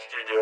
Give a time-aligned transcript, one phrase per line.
[0.00, 0.40] Studio,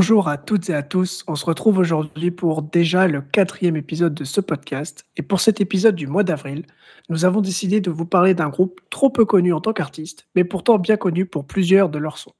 [0.00, 4.14] Bonjour à toutes et à tous, on se retrouve aujourd'hui pour déjà le quatrième épisode
[4.14, 5.04] de ce podcast.
[5.18, 6.64] Et pour cet épisode du mois d'avril,
[7.10, 10.44] nous avons décidé de vous parler d'un groupe trop peu connu en tant qu'artiste, mais
[10.44, 12.32] pourtant bien connu pour plusieurs de leurs sons.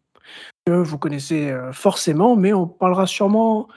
[0.64, 3.68] Que vous connaissez euh, forcément, mais on parlera sûrement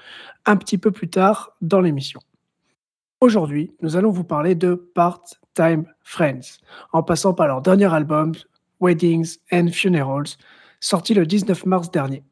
[0.46, 2.22] un petit peu plus tard dans l'émission.
[3.20, 6.62] Aujourd'hui, nous allons vous parler de Part-Time Friends,
[6.94, 8.32] en passant par leur dernier album,
[8.80, 10.38] Weddings and Funerals,
[10.80, 12.24] sorti le 19 mars dernier.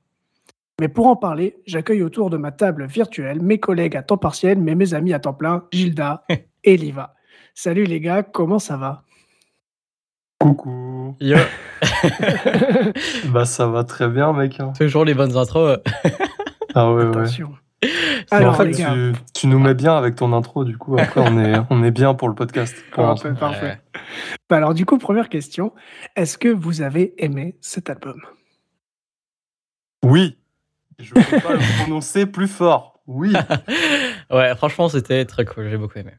[0.82, 4.60] Mais pour en parler, j'accueille autour de ma table virtuelle mes collègues à temps partiel,
[4.60, 6.24] mais mes amis à temps plein, Gilda
[6.64, 7.14] et Liva.
[7.54, 9.04] Salut les gars, comment ça va?
[10.40, 11.16] Coucou.
[11.20, 11.38] Yo,
[13.32, 14.60] Bah ça va très bien mec.
[14.60, 14.74] hein.
[14.76, 15.78] toujours les bonnes intros.
[16.74, 17.10] Ah ouais ouais.
[17.10, 17.52] Attention.
[17.84, 17.90] Mais
[18.32, 20.98] Alors en fait les gars, tu, tu nous mets bien avec ton intro du coup
[20.98, 22.76] après on est on est bien pour le podcast.
[22.92, 23.36] pour l'instant.
[23.36, 23.80] parfait.
[24.50, 25.74] Bah alors du coup, première question,
[26.16, 28.20] est-ce que vous avez aimé cet album?
[30.04, 30.40] Oui.
[31.00, 33.02] Je peux pas le prononcer plus fort.
[33.08, 33.34] Oui.
[34.32, 35.70] ouais, franchement, c'était très cool.
[35.70, 36.14] J'ai beaucoup aimé.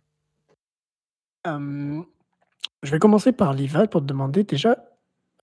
[1.47, 2.01] Euh,
[2.83, 4.77] Je vais commencer par Liva pour te demander déjà,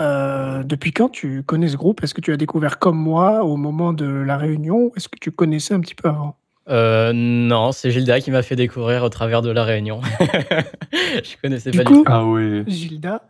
[0.01, 2.03] euh, depuis quand tu connais ce groupe?
[2.03, 5.19] Est-ce que tu as découvert comme moi au moment de la réunion ou Est-ce que
[5.19, 6.35] tu connaissais un petit peu avant?
[6.69, 10.01] Euh, non, c'est Gilda qui m'a fait découvrir au travers de la réunion.
[10.91, 12.11] Je connaissais Du pas coup- du tout.
[12.11, 12.63] Ah oui.
[12.67, 13.23] Gilda,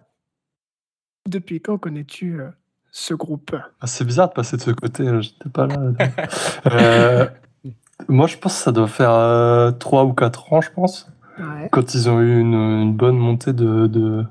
[1.28, 2.50] depuis quand connais-tu euh,
[2.92, 5.06] ce groupe Ah, c'est bizarre de passer de ce côté.
[5.22, 5.76] J'étais pas là.
[6.68, 7.26] Euh,
[8.08, 11.08] moi je pense que ça doit faire euh, 3 ou 4 ans je pense.
[11.38, 11.70] Ouais.
[11.72, 14.24] Quand ils ont eu une, une bonne montée de, de,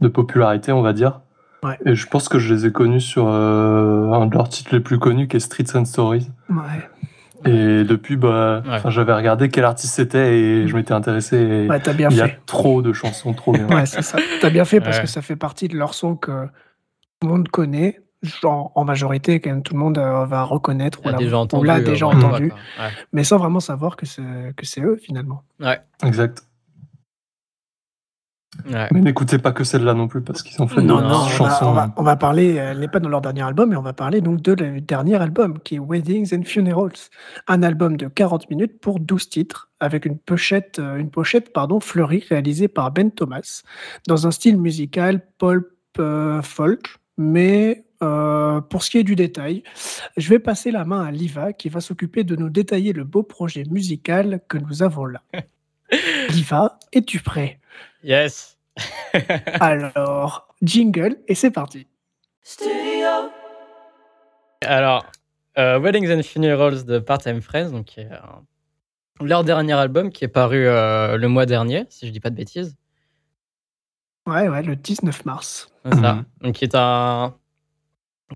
[0.00, 1.20] de popularité on va dire.
[1.62, 1.78] Ouais.
[1.86, 4.80] Et je pense que je les ai connus sur euh, un de leurs titres les
[4.80, 6.28] plus connus qui est Streets and Stories.
[6.50, 6.88] Ouais.
[7.46, 8.90] Et depuis, bah, Ouais.
[8.90, 11.66] j'avais regardé quel artiste c'était et je m'étais intéressé.
[11.68, 12.40] Ouais, t'as bien il y a fait.
[12.46, 13.66] trop de chansons, trop bien.
[13.68, 14.18] Ouais, c'est ça.
[14.40, 15.02] T'as bien fait parce Ouais.
[15.04, 16.46] que ça fait partie de leur son que
[17.22, 18.00] le monde connaît.
[18.22, 21.66] Genre, en majorité, quand même, tout le monde euh, va reconnaître ou l'a déjà entendu.
[21.66, 22.58] l'a euh, déjà voilà, entendu, quoi.
[22.86, 22.90] Ouais.
[23.12, 25.42] mais sans vraiment savoir que c'est eux finalement.
[26.02, 26.42] Exact.
[28.70, 28.88] Ouais.
[28.92, 31.24] Mais n'écoutez pas que celle-là non plus parce qu'ils ont fait Non, des non, on
[31.24, 31.66] va, chansons.
[31.66, 33.82] on va- on va parler, euh, elle n'est pas dans leur dernier album, mais on
[33.82, 37.10] va parler donc de leur dernier album qui est Weddings and Funerals.
[37.48, 41.80] Un album de 40 minutes pour 12 titres, avec une pochette, euh, une pochette pardon,
[41.80, 43.62] fleurie réalisée par Ben Thomas,
[44.06, 45.66] dans un style musical pulp
[45.98, 46.96] euh, folk.
[47.16, 49.62] Mais euh, pour ce qui est du détail,
[50.16, 53.22] je vais passer la main à Liva qui va s'occuper de nous détailler le beau
[53.22, 55.22] projet musical que nous avons là.
[56.30, 57.60] Liva, es-tu prêt?
[58.02, 58.58] Yes.
[59.60, 61.86] Alors, jingle et c'est parti.
[64.62, 65.06] Alors,
[65.58, 68.18] euh, Weddings and Funerals de Part-Time Friends, donc qui est euh,
[69.20, 72.36] leur dernier album qui est paru euh, le mois dernier, si je dis pas de
[72.36, 72.76] bêtises.
[74.26, 75.70] Ouais, ouais, le 19 mars.
[75.84, 76.14] C'est ça.
[76.14, 76.24] Mhm.
[76.40, 77.34] Donc, qui est un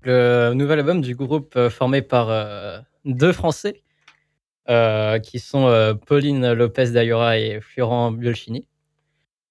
[0.03, 3.81] le nouvel album du groupe euh, formé par euh, deux Français,
[4.69, 8.67] euh, qui sont euh, Pauline Lopez d'Ayora et Florent Biolchini.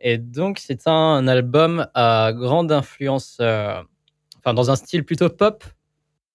[0.00, 3.82] Et donc, c'est un album à grande influence, euh,
[4.38, 5.64] enfin, dans un style plutôt pop.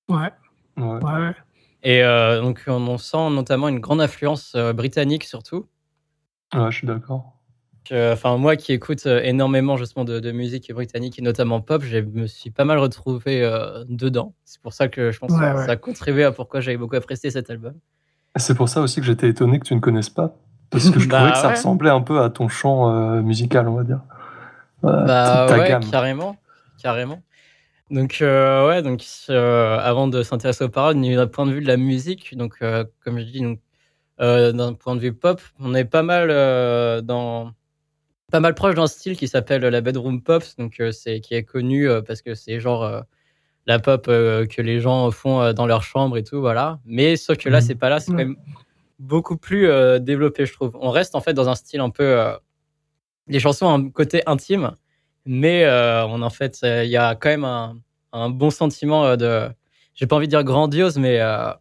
[0.09, 0.31] Ouais,
[0.75, 0.84] Ouais.
[0.85, 1.35] ouais, ouais.
[1.84, 5.68] Et euh, donc, on, on sent notamment une grande influence euh, britannique, surtout.
[6.53, 7.40] Ouais, je suis d'accord.
[7.91, 11.97] Enfin, moi qui écoute euh, énormément justement de, de musique britannique et notamment pop, je
[11.99, 14.33] me suis pas mal retrouvé euh, dedans.
[14.45, 15.66] C'est pour ça que je pense Ouais, que ça, ouais.
[15.66, 17.73] ça a contribué à pourquoi j'avais beaucoup apprécié cet album.
[18.38, 20.35] C'est pour ça aussi que j'étais étonné que tu ne connaisses pas.
[20.69, 21.53] Parce que je Bah trouvais que ça ouais.
[21.55, 24.00] ressemblait un peu à ton chant euh, musical, on va dire.
[24.85, 25.89] Euh, Bah ta ouais, gamme.
[25.89, 26.38] carrément,
[26.81, 27.21] carrément.
[27.91, 31.67] Donc euh, ouais, donc euh, avant de s'intéresser aux paroles, d'un point de vue de
[31.67, 33.59] la musique, donc euh, comme je dis, donc
[34.19, 37.51] euh, d'un point de vue pop, on est pas mal euh, dans
[38.33, 41.44] pas mal proche d'un style qui s'appelle la bedroom pop, donc euh, c'est qui est
[41.44, 43.01] connu euh, parce que c'est genre euh,
[43.68, 46.80] la pop que les gens font dans leur chambre et tout, voilà.
[46.83, 47.65] Mais sauf que là, Mhm.
[47.68, 48.35] c'est pas là, c'est quand même
[48.97, 49.69] beaucoup plus
[50.01, 50.75] développé, je trouve.
[50.81, 52.24] On reste en fait dans un style un peu
[53.27, 54.71] les chansons ont un côté intime,
[55.25, 57.77] mais euh, on en fait il y a quand même un,
[58.13, 59.47] un bon sentiment de
[59.94, 61.51] j'ai pas envie de dire grandiose mais euh,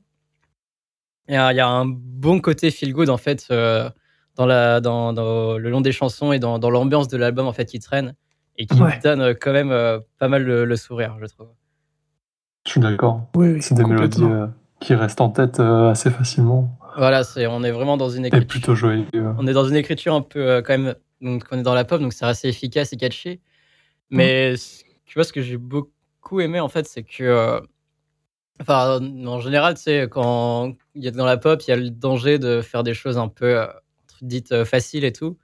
[1.28, 3.88] il y, a il y a un bon côté feel good en fait euh,
[4.36, 7.52] dans la dans, dans le long des chansons et dans, dans l'ambiance de l'album en
[7.52, 8.14] fait qui traîne
[8.58, 8.98] et qui Ouais.
[9.02, 11.48] donne euh, quand même euh, pas mal le, le sourire je trouve
[12.66, 13.28] Je suis d'accord.
[13.34, 14.46] Oui, oui, C'est des mélodies euh,
[14.80, 18.28] qui restent en tête euh, assez facilement voilà c'est on est vraiment dans une et
[18.28, 19.06] écriture plutôt joyeux.
[19.38, 21.84] on est dans une écriture un peu euh, quand même donc on est dans la
[21.84, 23.40] pop donc c'est assez efficace et catchy
[24.10, 24.54] Mais
[25.06, 27.22] tu vois, ce que j'ai beaucoup aimé, en fait, c'est que.
[27.24, 27.60] euh,
[28.60, 31.76] Enfin, en général, tu sais, quand il y a dans la pop, il y a
[31.76, 33.66] le danger de faire des choses un peu euh,
[34.22, 35.36] dites euh, faciles et tout.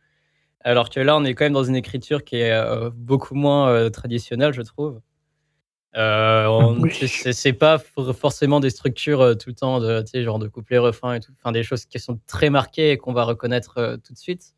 [0.61, 3.69] Alors que là, on est quand même dans une écriture qui est euh, beaucoup moins
[3.71, 5.01] euh, traditionnelle, je trouve.
[5.97, 6.93] Euh, Oui.
[6.93, 10.79] c'est- pas for- forcément des structures tout le temps de, tu sais, genre de couplet,
[10.79, 11.33] refrain et tout.
[11.39, 14.55] Enfin, des choses qui sont très marquées et qu'on va reconnaître tout de suite.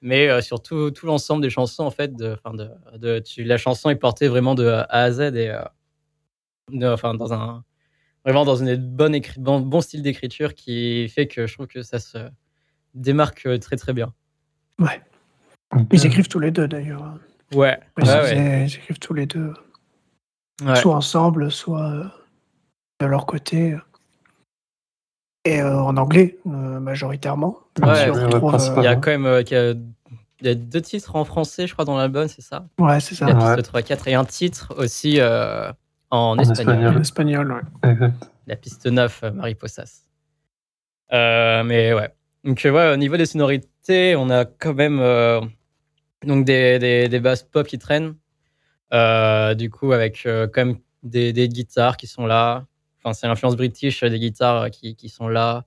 [0.00, 3.96] Mais surtout, tout l'ensemble des chansons, en fait, de, de, de- tu- la chanson est
[3.96, 5.54] portée vraiment de A à Z et
[6.84, 7.64] enfin, dans un,
[8.24, 11.82] vraiment dans une bonne écri- bon, bon style d'écriture qui fait que je trouve que
[11.82, 12.18] ça se
[12.94, 14.12] démarque euh, très très bien.
[14.78, 15.00] Ouais.
[15.92, 17.14] Ils écrivent tous les deux d'ailleurs.
[17.54, 18.66] Ouais, Ils, ouais, ouais.
[18.66, 19.52] ils écrivent tous les deux,
[20.64, 20.76] Ouais.
[20.76, 22.04] soit ensemble, soit euh,
[23.00, 23.76] de leur côté.
[25.44, 27.58] Et euh, en anglais, euh, majoritairement.
[27.82, 28.74] Ouais, si retrouve.
[28.78, 29.70] Il y a euh, quand même euh, y a-
[30.42, 32.66] il y a deux titres en français, je crois, dans l'album, c'est ça?
[32.78, 33.26] Ouais, c'est ça.
[33.26, 33.56] La Ouais.
[33.56, 35.70] piste 3 4 et un titre aussi euh,
[36.10, 36.74] en, En espagnol.
[36.76, 36.96] espagnol.
[36.96, 37.52] En espagnol,
[37.84, 37.90] ouais.
[37.90, 38.30] Exact.
[38.46, 40.04] La piste 9, euh, Mariposas.
[41.12, 42.10] Euh, mais ouais.
[42.44, 45.40] Donc, euh, ouais, au niveau des sonorités, on a quand même euh,
[46.24, 48.14] donc des, des, des basses pop qui traînent.
[48.92, 52.66] Euh, du coup, avec euh, quand même des, des guitares qui sont là.
[52.98, 55.64] Enfin, c'est l'influence british euh, des guitares euh, qui, qui sont là.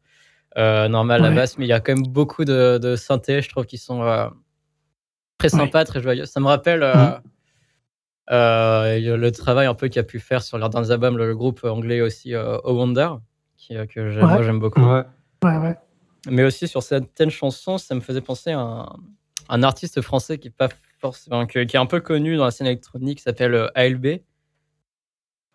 [0.58, 3.50] Euh, normal, la basse, mais il y a quand même beaucoup de, de synthés, je
[3.50, 4.28] trouve, qui sont euh,
[5.40, 5.60] très Ouais.
[5.60, 6.26] sympas, très joyeux.
[6.26, 7.22] Ça me rappelle euh, Mhm.
[8.32, 12.02] euh, le travail un peu qu'a pu faire sur leurs derniers albums le groupe anglais
[12.02, 13.10] aussi, euh, Oh Wonder,
[13.58, 14.34] qui, euh, que j'aime- Ouais.
[14.34, 14.82] moi j'aime beaucoup.
[14.82, 15.04] Ouais.
[15.44, 15.76] Ouais, ouais.
[16.30, 18.90] Mais aussi sur certaines chansons, ça me faisait penser à un,
[19.50, 22.68] un artiste français qui est pas forcément, qui est un peu connu dans la scène
[22.68, 24.22] électronique, qui s'appelle euh, ALB.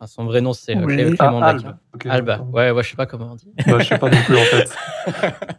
[0.01, 0.95] Enfin, son vrai nom c'est euh, Oui.
[0.95, 1.57] Clé- Ah, Clément Albe.
[1.63, 1.79] Daquin.
[1.95, 2.41] Ok, Alba.
[2.53, 3.51] Ouais, ouais, je sais pas comment on dit.
[3.67, 4.71] Bah, je sais pas non plus en fait.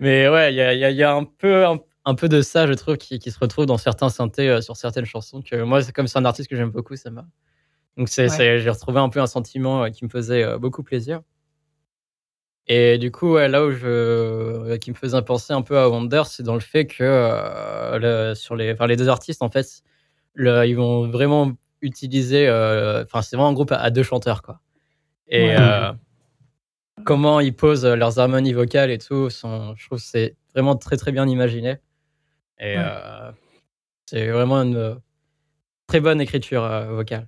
[0.00, 2.14] Mais ouais, il y a, il y a- il y a un peu, un, un
[2.14, 5.04] peu de ça, je trouve, qui, qui se retrouve dans certains synthés euh, sur certaines
[5.06, 5.42] chansons.
[5.42, 7.26] Que moi, c'est comme c'est un artiste que j'aime beaucoup, ça m'a.
[7.96, 8.28] Donc c'est, Ouais.
[8.28, 11.20] c'est- j'ai retrouvé un peu un sentiment euh, qui me faisait euh, beaucoup plaisir.
[12.66, 15.88] Et du coup, ouais, là où je, euh, qui me faisait penser un peu à
[15.88, 17.98] Wonder, c'est dans le fait que euh,
[18.30, 19.66] le- sur les, enfin, les deux artistes, en fait,
[20.34, 21.52] le- ils vont vraiment
[21.82, 22.48] utiliser.
[22.48, 24.60] euh, Enfin, c'est vraiment un groupe à, à deux chanteurs, quoi.
[25.28, 25.56] Et Ouais.
[25.58, 25.92] euh,
[27.04, 30.96] comment ils posent leurs harmonies vocales et tout, sont, je trouve que c'est vraiment très
[30.96, 31.76] très bien imaginé.
[32.58, 32.84] Et Ouais.
[34.06, 35.00] c'est vraiment une
[35.86, 37.26] très bonne écriture vocale,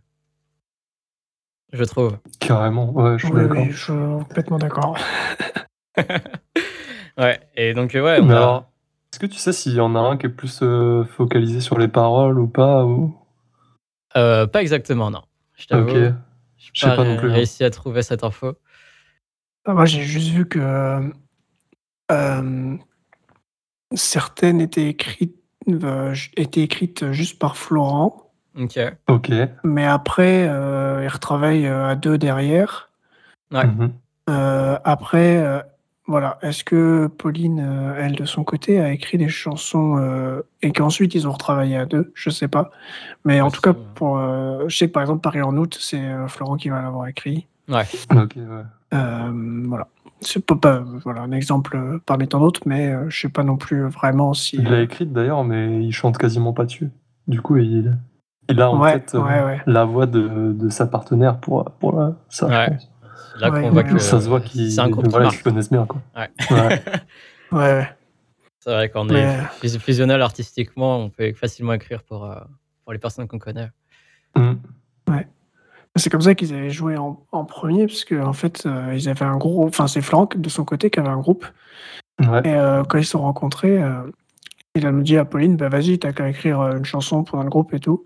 [1.72, 2.18] je trouve.
[2.40, 3.62] Carrément, ouais, je suis Oui, d'accord.
[3.64, 4.98] oui, je suis complètement d'accord.
[7.18, 8.70] Ouais, et donc euh, ouais, on Mais a- alors,
[9.10, 11.78] est-ce que tu sais s'il y en a un qui est plus euh, focalisé sur
[11.78, 13.16] les paroles ou pas ou...
[14.16, 15.22] euh, pas exactement, non.
[15.54, 16.12] Je t'avoue, Ok.
[16.58, 17.34] je sais pas non plus, hein.
[17.34, 18.52] réussi à trouver cette info.
[19.64, 21.10] Ah, Moi, j'ai juste vu que
[22.12, 22.76] euh,
[23.94, 25.36] certaines étaient écrites,
[25.68, 28.25] euh, étaient écrites juste par Florent,
[28.58, 28.78] Ok.
[29.08, 29.30] Ok.
[29.64, 32.90] mais après, euh, il retravaille euh, à deux derrière.
[33.52, 33.66] Ouais.
[33.66, 33.92] Mhm.
[34.28, 35.60] Euh, après, euh,
[36.06, 40.72] voilà, est-ce que Pauline, euh, elle, de son côté, a écrit des chansons euh, et
[40.72, 42.12] qu'ensuite ils ont retravaillé à deux?
[42.14, 42.70] Je sais pas.
[43.24, 46.00] Mais en tout cas, pour, euh, je sais que par exemple, Paris en août, c'est
[46.00, 47.46] euh, Florent qui va l'avoir écrit.
[47.68, 47.84] Ouais.
[48.10, 48.62] Ok, ouais.
[48.94, 49.88] Euh, voilà.
[50.20, 53.56] C'est pas, pas- voilà, un exemple parmi tant d'autres, mais euh, je sais pas non
[53.56, 54.56] plus vraiment si.
[54.56, 56.90] Il l'a écrite d'ailleurs, mais il chante quasiment pas dessus.
[57.28, 57.98] Du coup, il,
[58.48, 59.60] il a en Ouais, tête euh, ouais, ouais.
[59.66, 62.76] la voix de, de sa partenaire pour, pour la, ça, Ouais.
[63.38, 63.98] là Ouais, qu'on voit ouais, que ouais.
[63.98, 65.86] Ça se voit qu'ils c'est un groupe qui voilà, se connaissent bien.
[65.86, 66.00] Quoi.
[66.16, 66.28] Ouais.
[66.50, 66.82] Ouais.
[67.52, 67.88] Ouais, ouais.
[68.58, 72.34] C'est vrai qu'on est fus- fusionnel artistiquement, on peut facilement écrire pour, euh,
[72.84, 73.68] pour les personnes qu'on connaît.
[74.36, 74.58] Mhm.
[75.98, 79.08] C'est comme ça qu'ils avaient joué en, en premier, parce qu'en en fait, euh, ils
[79.08, 79.66] avaient un gros.
[79.66, 81.46] Enfin, c'est Franck de son côté qui avait un groupe.
[82.20, 82.42] Ouais.
[82.44, 84.02] Et euh, quand ils se sont rencontrés, euh,
[84.74, 87.46] il a dit à Pauline bah, Vas-y, t'as qu'à écrire euh, une chanson pour un
[87.46, 88.04] groupe et tout.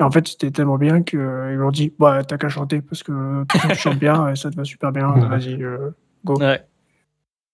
[0.00, 3.02] Et en fait, c'était tellement bien qu'ils lui ont dit bah, T'as qu'à chanter parce
[3.02, 5.10] que toi, tu chantes bien et ça te va super bien.
[5.12, 5.28] Ouais.
[5.28, 5.90] Vas-y, euh,
[6.24, 6.38] go.
[6.40, 6.64] Ouais.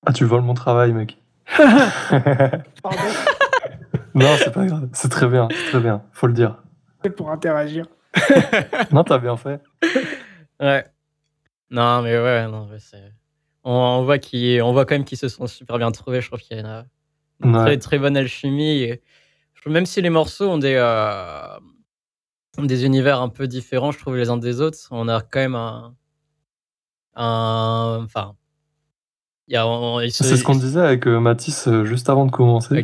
[0.06, 1.18] Ah, tu voles mon travail, mec.
[1.56, 2.98] Pardon,
[4.14, 4.88] non, c'est pas grave.
[4.92, 6.02] C'est très bien, c'est très bien.
[6.12, 6.62] Faut le dire.
[7.02, 7.86] c'est pour interagir.
[8.92, 9.60] Non, t'as bien fait.
[10.60, 10.86] Ouais.
[11.70, 13.12] Non, mais ouais, non, mais c'est.
[13.64, 16.20] On, on voit qu'ils, on voit quand même qu'ils se sont super bien trouvés.
[16.20, 16.84] Je trouve qu'il y a une,
[17.48, 17.64] une Ouais.
[17.64, 18.82] très très bonne alchimie.
[18.82, 19.02] Et
[19.66, 21.46] même si les morceaux ont des euh,
[22.66, 25.54] des univers un peu différents, je trouve les uns des autres, on a quand même
[25.54, 25.94] un,
[27.14, 28.34] un, enfin,
[30.10, 32.74] se- C'est ce qu'on disait avec euh, Mathis euh, juste avant de commencer.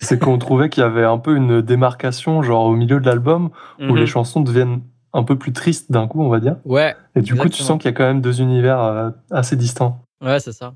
[0.00, 3.50] C'est qu'on trouvait qu'il y avait un peu une démarcation, genre au milieu de l'album,
[3.78, 3.96] où Mhm.
[3.96, 6.56] les chansons deviennent un peu plus tristes d'un coup, on va dire.
[6.64, 9.56] Ouais, Et du coup, tu sens qu'il y a quand même deux univers euh, assez
[9.56, 10.02] distants.
[10.20, 10.74] Ouais, c'est ça.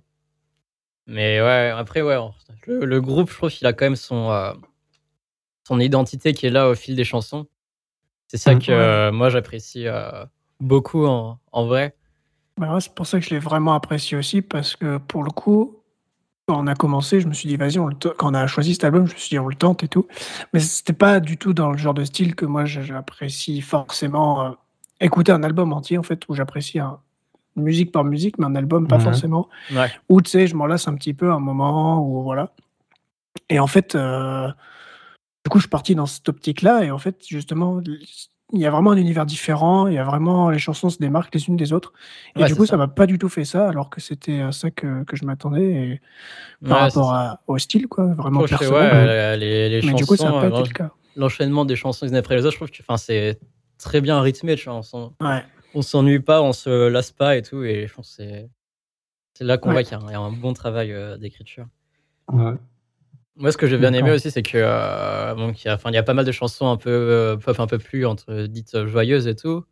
[1.07, 2.17] Mais ouais, après, ouais,
[2.67, 4.53] le, le groupe, je trouve qu'il a quand même son, euh,
[5.67, 7.47] son identité qui est là au fil des chansons.
[8.29, 8.59] C'est ça Mm.
[8.61, 10.25] que euh, moi j'apprécie euh,
[10.61, 11.95] beaucoup en, en vrai.
[12.59, 15.31] Bah ouais, c'est pour ça que je l'ai vraiment apprécié aussi, parce que pour le
[15.31, 15.77] coup,
[16.47, 18.47] quand on a commencé, je me suis dit, vas-y, on le te- quand on a
[18.47, 20.07] choisi cet album, je me suis dit, on le tente et tout.
[20.53, 24.51] Mais c'était pas du tout dans le genre de style que moi j'apprécie forcément euh,
[25.01, 26.99] écouter un album entier, en fait, où j'apprécie un-
[27.57, 29.03] musique par musique, mais un album, pas Mhm.
[29.03, 29.49] forcément.
[29.73, 29.91] Ouais.
[30.09, 32.53] Ou tu sais, je m'en lasse un petit peu à un moment, ou voilà.
[33.49, 34.49] Et en fait, euh,
[35.49, 37.81] du coup, je suis parti dans cette optique-là, et en fait, justement,
[38.53, 41.35] il y a vraiment un univers différent, il y a vraiment, les chansons se démarquent
[41.35, 41.95] les unes des autres.
[42.37, 42.77] Et Ouais, du coup, ça.
[42.77, 45.71] m'a pas du tout fait ça, alors que c'était à ça que, que je m'attendais,
[45.73, 46.01] et
[46.67, 48.73] par Ouais, rapport à- au style, quoi, vraiment personnel.
[48.75, 50.61] ouais, mais- euh, les, les mais chansons, du coup, ça n'a pas euh, été l'en-
[50.65, 50.91] le cas.
[51.17, 53.39] l'enchaînement des chansons les unes après les autres, je trouve que enfin, c'est
[53.79, 54.55] très bien rythmé.
[54.57, 55.43] Tu vois, on s'en- Ouais.
[55.75, 57.63] on s'ennuie pas, on se lasse pas et tout.
[57.65, 58.23] Et je pense que
[59.35, 59.75] c'est là qu'on Ouais.
[59.77, 61.67] voit qu'il y, a un- il y a un bon travail euh, d'écriture.
[62.33, 62.55] Ouais.
[63.39, 65.91] Moi, ce que j'ai bien aimé aussi, c'est que euh, bon, qu'il y a, enfin,
[65.91, 68.47] il y a pas mal de chansons un peu euh, pop, un peu plus entre
[68.47, 69.65] dites euh, joyeuses et tout,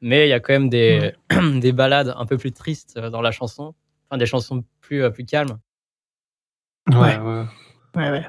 [0.00, 1.12] mais il y a quand même des,
[1.60, 3.74] des ballades un peu plus tristes euh, dans la chanson,
[4.10, 5.58] enfin des chansons plus euh, plus calmes.
[6.90, 7.18] Ouais, Ouais.
[7.18, 7.44] ouais.
[7.94, 8.26] Ouais, ouais.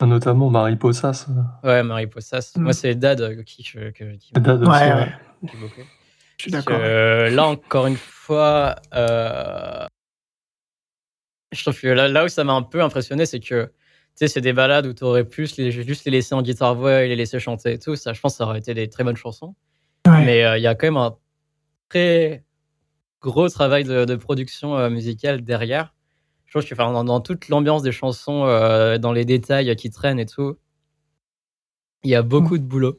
[0.00, 1.26] Notamment Mariposas.
[1.28, 2.52] euh, Ouais, Marie Possas.
[2.56, 2.62] Mm.
[2.62, 4.94] Moi, c'est Dad qui je- que- qui Dad aussi, Ouais, ouais.
[4.94, 5.48] ouais.
[5.48, 5.80] qui beaucoup.
[6.38, 6.78] Je suis d'accord.
[6.80, 9.84] euh, là, encore une fois, euh,
[11.52, 13.70] je trouve que là, là où ça m'a un peu impressionné, c'est que
[14.14, 17.08] sais, c'est des balades où tu aurais pu les, juste les laisser en guitare-voix et
[17.08, 17.96] les laisser chanter et tout.
[17.96, 19.54] Ça, je pense que ça aurait été des très bonnes chansons.
[20.06, 20.24] Ouais.
[20.24, 21.16] Mais euh, il y a quand même un
[21.88, 22.44] très
[23.20, 25.94] gros travail de, de production euh, musicale derrière.
[26.46, 29.90] Je trouve que enfin, dans, dans toute l'ambiance des chansons, euh, dans les détails qui
[29.90, 30.56] traînent et tout,
[32.02, 32.98] il y a beaucoup de boulot.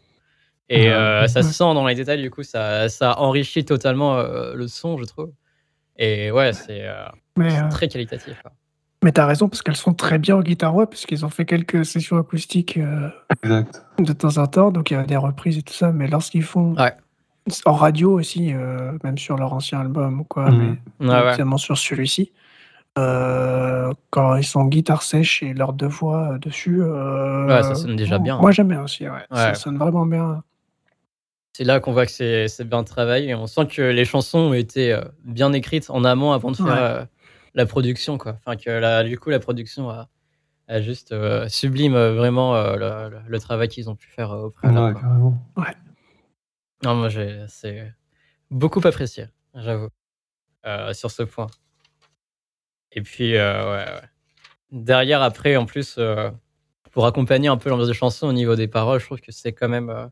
[0.69, 1.27] Et Ouais.
[1.27, 5.03] ça se sent dans les détails, du coup, ça, ça enrichit totalement le son, je
[5.03, 5.31] trouve.
[5.97, 6.87] Et ouais, c'est
[7.69, 8.41] très qualitatif.
[9.03, 11.45] Mais t'as raison, parce qu'elles sont très bien en guitare voix, parce qu'ils ont fait
[11.45, 13.09] quelques sessions acoustiques euh,
[13.43, 13.85] Exact.
[13.99, 16.43] de temps en temps, donc il y a des reprises et tout ça, mais lorsqu'ils
[16.43, 16.93] font Ouais.
[17.65, 20.77] en radio aussi, euh, même sur leur ancien album ou quoi, Mhm.
[21.01, 21.29] mais ouais.
[21.31, 22.31] notamment sur celui-ci,
[22.97, 27.75] euh, quand ils sont en guitare sèche et leurs deux voix dessus, euh, Ouais, ça
[27.75, 28.37] sonne déjà bien.
[28.39, 29.25] Moi j'aime bien aussi, ouais.
[29.31, 30.43] Ça sonne vraiment bien.
[31.55, 33.29] C'est là qu'on voit que c'est c'est bien travaillé.
[33.29, 36.65] Et on sent que les chansons ont été bien écrites en amont avant de faire
[36.65, 36.71] Ouais.
[36.79, 37.05] euh,
[37.53, 38.17] la production.
[38.17, 38.37] Quoi.
[38.39, 40.09] Enfin, que la, du coup, la production a,
[40.67, 42.75] a juste euh, sublime euh, vraiment euh,
[43.09, 44.95] le, le- le travail qu'ils ont pu faire euh, au préalable.
[44.95, 45.37] Ouais, carrément.
[46.83, 47.93] Non, moi, j'ai- c'est
[48.51, 49.89] beaucoup apprécié, j'avoue,
[50.65, 51.47] euh, sur ce point.
[52.91, 54.07] Et puis, euh, ouais, ouais.
[54.71, 56.29] Derrière, après, en plus, euh,
[56.91, 59.53] pour accompagner un peu l'ambiance des chansons au niveau des paroles, je trouve que c'est
[59.53, 59.89] quand même.
[59.89, 60.07] euh,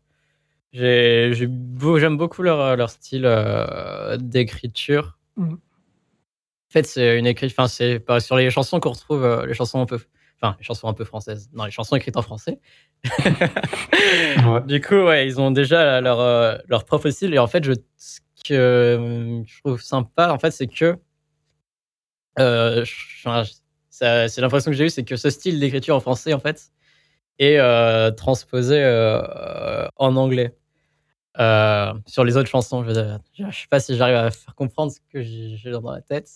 [1.48, 5.18] beau- J'aime beaucoup leur, leur style euh, d'écriture.
[5.38, 5.60] Mhm.
[6.72, 7.56] En fait, c'est une écriture.
[7.60, 10.00] Enfin, c'est pas sur les chansons qu'on retrouve, euh, les chansons un peu.
[10.42, 11.50] Enfin, les chansons un peu françaises.
[11.54, 12.60] Non, les chansons écrites en français.
[14.46, 14.62] Ouais.
[14.66, 17.34] Du coup, ouais, ils ont déjà leur, euh, leur propre style.
[17.34, 20.98] Et en fait, je, ce que euh, je trouve sympa, en fait, c'est que.
[22.40, 22.86] euh,
[23.90, 26.72] c'est l'impression que j'ai eue, c'est que ce style d'écriture en français, en fait,
[27.40, 30.56] est euh, transposé euh, en anglais.
[31.40, 34.92] Euh, sur les autres chansons, je, je, je sais pas si j'arrive à faire comprendre
[34.92, 36.30] ce que j'ai dans la tête.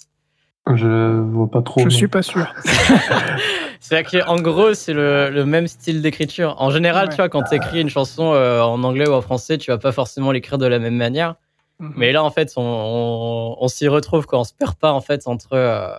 [0.73, 1.79] Je vois pas trop.
[1.81, 1.89] Je non.
[1.91, 2.45] suis pas sûr.
[3.79, 6.55] C'est qu'en gros, c'est le, le même style d'écriture.
[6.59, 7.09] En général, Ouais.
[7.11, 9.77] tu vois, quand tu écris une chanson euh, en anglais ou en français, tu vas
[9.77, 11.35] pas forcément l'écrire de la même manière.
[11.79, 11.93] Mhm.
[11.95, 15.01] Mais là, en fait, on, on, on s'y retrouve quand on se perd pas, en
[15.01, 15.53] fait, entre.
[15.53, 15.93] euh,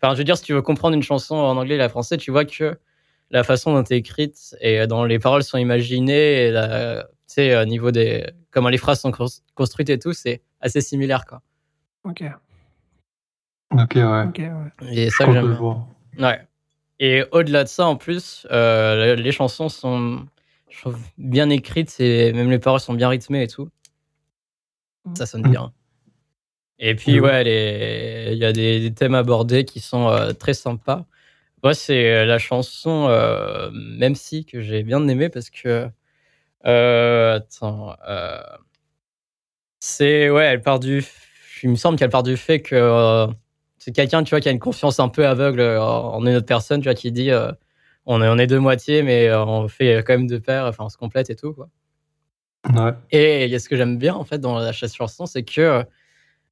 [0.00, 2.18] Enfin, je veux dire, si tu veux comprendre une chanson en anglais et la français,
[2.18, 2.78] tu vois que
[3.30, 7.08] la façon dont elle est écrite et dont les paroles sont imaginées, et la- tu
[7.26, 8.26] sais, au niveau des.
[8.52, 11.40] Comment les phrases sont cons- construites et tout, c'est assez similaire, quoi.
[12.04, 12.22] Ok,
[13.72, 14.26] Ok, ouais.
[14.92, 15.58] Et ça que j'aime.
[16.18, 16.40] Ouais.
[17.00, 20.26] Et au-delà de ça, en plus, euh, les chansons sont
[20.70, 23.68] je trouve, bien écrites et même les paroles sont bien rythmées et tout.
[25.14, 25.50] Ça sonne Mm.
[25.50, 25.72] bien.
[26.78, 27.24] Et puis, Mhm.
[27.24, 31.04] ouais, les- il y a des, des thèmes abordés qui sont euh, très sympas.
[31.62, 35.88] Moi, c'est euh, la chanson euh, Même si que j'ai bien aimé parce que.
[36.66, 37.94] euh, attends.
[38.08, 38.40] euh,
[39.80, 40.30] c'est.
[40.30, 41.04] Ouais, elle part du.
[41.62, 43.28] Il me semble qu'elle part du fait que.
[43.84, 46.46] C'est quelqu'un, tu vois, qui a une confiance un peu aveugle euh, en une autre
[46.46, 47.52] personne, tu vois, qui dit euh,
[48.06, 50.84] on, est, on est deux moitiés, mais euh, on fait quand même deux paires, enfin,
[50.84, 51.68] on se complète et tout, quoi.
[52.74, 52.92] Ouais.
[53.10, 55.84] Et ce que j'aime bien, en fait, dans la chasse chanson, c'est que,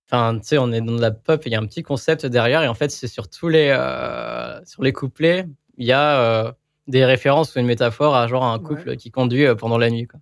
[0.07, 2.27] enfin, tu sais, on est dans de la pop, il y a un petit concept
[2.27, 5.47] derrière, et en fait, c'est sur tous les, euh, sur les couplets,
[5.79, 6.53] il y a euh,
[6.87, 10.07] des références ou une métaphore à genre un couple qui conduit euh, pendant la nuit,
[10.07, 10.21] quoi.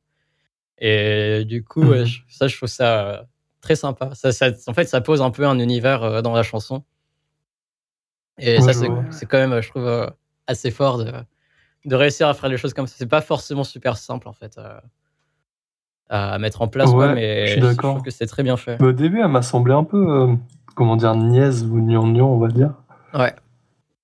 [0.78, 3.22] Et du coup, ouais, je- ça, je trouve ça euh,
[3.60, 4.10] très sympa.
[4.14, 6.84] Ça, ça- en fait, ça pose un peu un univers euh, dans la chanson.
[8.40, 10.06] Et Ouais, ça, c'est quand même, je trouve, euh,
[10.47, 11.12] assez fort de,
[11.85, 12.94] de réussir à faire les choses comme ça.
[12.97, 14.78] C'est pas forcément super simple, en fait, euh,
[16.09, 17.92] à mettre en place, Ouais, mais je suis je d'accord.
[17.94, 18.78] trouve que c'est très bien fait.
[18.80, 20.35] Mais au début, elle m'a semblé un peu, euh,
[20.75, 22.73] comment dire, niaise ou gnangnan, on va dire.
[23.14, 23.35] Ouais.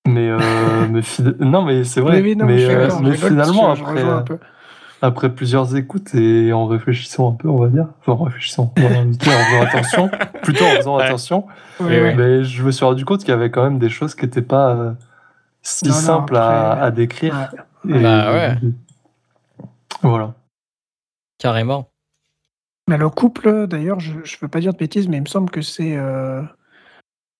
[0.07, 0.39] Mais, euh,
[0.89, 2.17] mais fida- non, mais c'est vrai.
[2.21, 4.03] Oui, oui, non, mais euh, mais rigole, finalement, après,
[5.01, 8.81] après plusieurs écoutes et en réfléchissant un peu, on va dire, enfin en réfléchissant, en
[9.19, 10.09] faisant attention,
[10.43, 11.03] plutôt en faisant Ouais.
[11.05, 11.45] attention,
[11.79, 14.25] Oui, mais je me suis rendu compte qu'il y avait quand même des choses qui
[14.25, 14.93] n'étaient pas euh,
[15.61, 17.49] si Non, non, simples à, après, à décrire.
[17.85, 17.97] Ouais.
[17.97, 18.55] Et- Bah ouais.
[20.01, 20.33] Voilà.
[21.37, 21.89] Carrément.
[22.89, 25.49] Mais le couple, d'ailleurs, je ne veux pas dire de bêtises, mais il me semble
[25.51, 26.41] que c'est euh,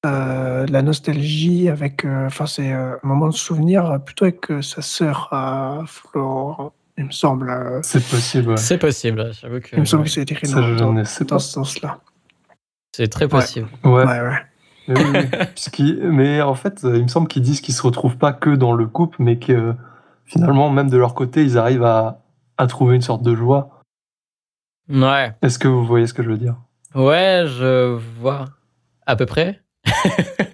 [0.06, 2.04] euh, la nostalgie avec.
[2.06, 6.74] euh, Enfin, c'est euh, un moment de souvenir plutôt avec euh, sa sœur à Flore,
[6.98, 7.50] il me semble.
[7.50, 8.58] euh, C'est possible, ouais.
[8.58, 12.00] C'est possible, j'avoue que il me semble que c'est écrit dans, dans- dans ce sens-là.
[12.96, 13.68] c'est très possible.
[13.84, 14.06] Ouais.
[14.06, 14.38] Ouais, ouais.
[14.88, 15.46] Mais, oui, oui.
[15.56, 18.50] Puisqu'il- mais en fait, euh, il me semble qu'ils disent qu'ils se retrouvent pas que
[18.51, 19.74] dans le couple, mais que euh,
[20.25, 22.22] finalement, même de leur côté, ils arrivent à,
[22.58, 23.82] à trouver une sorte de joie.
[24.89, 25.34] Ouais.
[25.42, 26.56] Est-ce que vous voyez ce que je veux dire?
[26.96, 28.46] Ouais, je vois.
[29.06, 29.62] À peu près.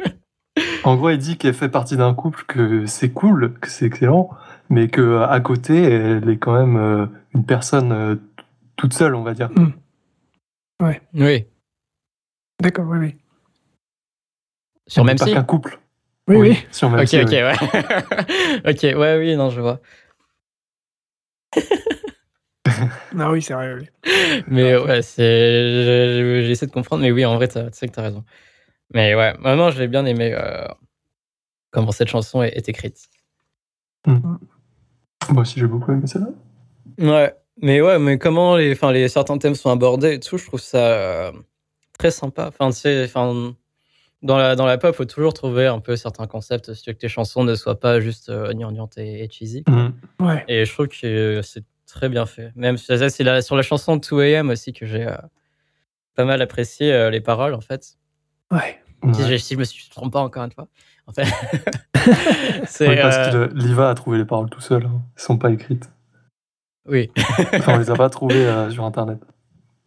[0.83, 4.29] En gros, il dit qu'elle fait partie d'un couple, que c'est cool, que c'est excellent,
[4.73, 8.15] mais que à côté, elle est quand même euh, une personne euh,
[8.75, 9.49] toute seule, on va dire.
[11.13, 11.45] Oui.
[12.59, 13.15] D'accord, oui, oui.
[14.87, 15.31] Sur même si.
[15.33, 15.79] qu'un couple.
[16.27, 16.57] Oui, oui.
[16.71, 17.35] Sur même Ok, si, ok, oui.
[17.35, 17.53] ouais.
[18.71, 19.79] ok, ouais, oui, non, je vois.
[23.19, 23.87] Ah oui, c'est vrai, oui.
[24.47, 25.23] Mais ouais, c'est.
[25.23, 28.23] je- je- J'essaie de comprendre, mais oui, en vrai, tu sais que t'as raison.
[28.93, 30.67] Mais ouais, vraiment, j'ai bien aimé euh,
[31.71, 33.07] comment cette chanson est, est écrite.
[35.31, 36.29] Moi aussi, j'ai beaucoup aimé celle-là.
[36.99, 40.45] Ouais, mais ouais, mais comment les, enfin, les certains thèmes sont abordés et tout, je
[40.45, 41.31] trouve ça euh,
[41.97, 42.47] très sympa.
[42.49, 43.53] Enfin, tu enfin,
[44.21, 46.93] dans la, dans la pop, faut toujours trouver un peu certains concepts, si tu veux
[46.93, 49.63] que tes chansons ne soient pas juste euh, gnangnantes et, et cheesy.
[49.67, 49.93] Mhm.
[50.19, 50.43] Ouais.
[50.47, 52.51] Et je trouve que c'est très bien fait.
[52.55, 55.15] Même c'est la- sur la chanson 2AM aussi que j'ai euh,
[56.15, 57.97] pas mal apprécié euh, les paroles, en fait.
[58.51, 58.79] Ouais.
[59.13, 59.29] Si, Ouais.
[59.31, 60.67] je- si je me suis- je me trompe pas encore une fois.
[61.07, 61.25] En fait,
[62.67, 62.87] c'est.
[62.89, 64.85] Oui, parce euh, que Liva a trouvé les paroles tout seul.
[64.85, 65.01] hein.
[65.17, 65.89] Elles sont pas écrites.
[66.87, 67.11] Oui.
[67.53, 69.19] Enfin, on les a pas trouvées euh, sur Internet.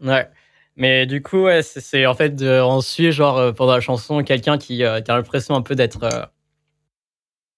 [0.03, 0.29] Ouais.
[0.77, 4.23] Mais du coup, ouais, c'est- en fait, de, on suit genre euh, pendant la chanson
[4.23, 6.03] quelqu'un qui, euh, qui a l'impression un peu d'être.
[6.05, 6.25] euh,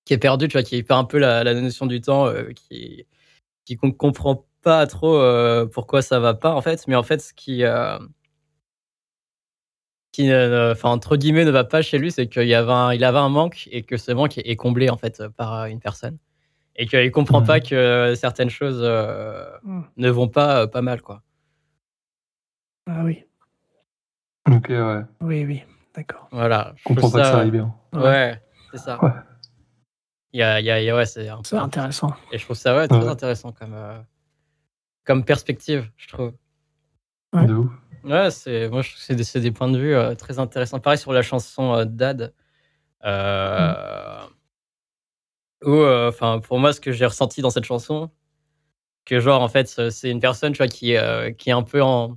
[0.04, 3.06] qui est perdu, tu vois, qui perd un peu la, la notion du temps, qui
[3.66, 5.20] qui com- comprend pas trop
[5.66, 6.86] pourquoi ça va pas, en fait.
[6.88, 7.62] Mais en fait, ce qui.
[10.08, 12.72] Euh, qui, euh, enfin, entre guillemets, ne va pas chez lui, c'est qu'il y avait
[12.72, 15.64] un, il avait un manque et que ce manque est, comblé, en fait, par euh,
[15.66, 16.18] une personne.
[16.76, 19.84] Et qu'il comprend pas que certaines choses euh, Mhm.
[19.96, 21.22] ne vont pas, euh, pas mal, quoi.
[22.86, 23.24] Ah oui.
[24.48, 25.02] Ok, ouais.
[25.20, 25.62] Oui, oui.
[25.94, 26.28] D'accord.
[26.30, 26.72] Voilà.
[26.76, 27.74] Je comprends pas que ça aille bien.
[27.92, 28.40] Ouais,
[28.70, 29.02] c'est ça.
[29.04, 29.10] Ouais.
[30.32, 32.12] Il y a, il y a- il y a- ouais, c'est un C'est peu intéressant.
[32.32, 33.08] Et je trouve ça ouais, très Ouais.
[33.08, 33.98] intéressant comme, euh,
[35.04, 36.32] comme perspective, je trouve.
[37.34, 37.46] Ouais.
[37.46, 37.72] De ouf.
[38.04, 40.38] Ouais, c'est, moi, je trouve que c'est des, c'est des points de vue euh, très
[40.38, 40.80] intéressants.
[40.80, 42.32] Pareil sur la chanson euh, Dad.
[43.04, 44.20] Euh,
[45.64, 48.10] Où, euh, enfin, pour moi, ce que j'ai ressenti dans cette chanson,
[49.04, 51.82] que genre, en fait, c'est une personne, tu vois, qui, euh, qui est un peu
[51.82, 52.16] en.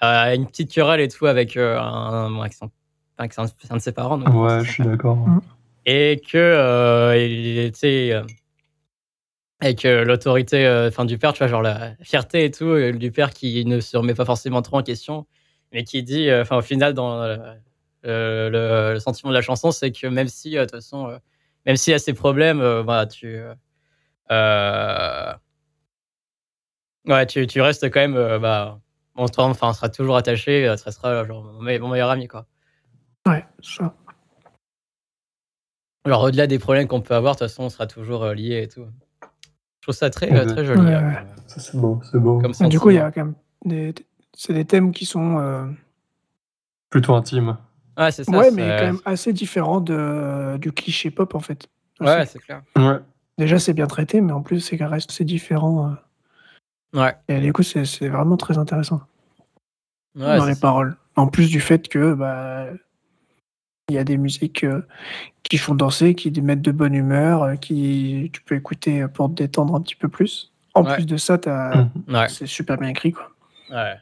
[0.00, 2.72] a une petite querelle et tout avec, euh, un, avec, son, enfin,
[3.18, 4.18] avec un, un de ses parents.
[4.18, 5.16] donc, Ouais, je suis d'accord.
[5.16, 5.40] Mhm.
[5.86, 8.22] et que euh, il- tu sais euh,
[9.60, 13.12] avec euh, l'autorité euh, du père tu vois genre la fierté et tout euh, du
[13.12, 15.26] père qui ne se remet pas forcément trop en question
[15.72, 18.50] mais qui dit euh, enfin au final dans le,
[18.94, 21.18] le sentiment de la chanson c'est que même si de toute façon
[21.66, 23.38] même s'il y a ces problèmes voilà tu
[27.06, 28.80] ouais tu, tu restes quand même bah
[29.16, 32.46] on on sera toujours attaché ça sera genre mon, me- mon meilleur ami quoi
[33.26, 33.94] Ouais, ça.
[36.04, 38.68] Alors, au-delà des problèmes qu'on peut avoir, de toute façon, on sera toujours liés et
[38.68, 38.86] tout.
[39.80, 40.46] Je trouve ça très, Ouais.
[40.46, 40.80] très joli.
[40.80, 41.18] Ouais, ouais.
[41.46, 42.00] Ça, c'est beau.
[42.10, 42.40] C'est beau.
[42.40, 43.94] comme Mais du coup, il y a quand même des.
[44.36, 45.38] C'est des thèmes qui sont.
[45.38, 45.66] euh,
[46.90, 47.56] Plutôt intime.
[47.98, 48.32] Ouais, c'est ça.
[48.32, 51.68] ouais, mais quand même assez différents de, du cliché pop en fait.
[52.00, 52.10] aussi.
[52.10, 52.62] Ouais, c'est clair.
[52.76, 52.98] Ouais.
[53.38, 55.90] Déjà, c'est bien traité, mais en plus, c'est reste c'est différent.
[55.90, 55.94] euh,
[57.00, 57.14] Ouais.
[57.28, 59.00] et du coup, c'est c'est vraiment très intéressant
[60.16, 60.60] ouais dans les ça.
[60.60, 60.96] paroles.
[61.16, 62.66] En plus du fait que bah
[63.90, 64.82] il y a des musiques euh,
[65.42, 69.34] qui font danser, qui mettent de bonne humeur, euh, qui tu peux écouter pour te
[69.34, 70.52] détendre un petit peu plus.
[70.74, 70.94] En Ouais.
[70.94, 71.88] plus de ça, t'as-.
[72.08, 72.28] Ouais.
[72.28, 73.30] c'est super bien écrit quoi.
[73.70, 73.96] ouais.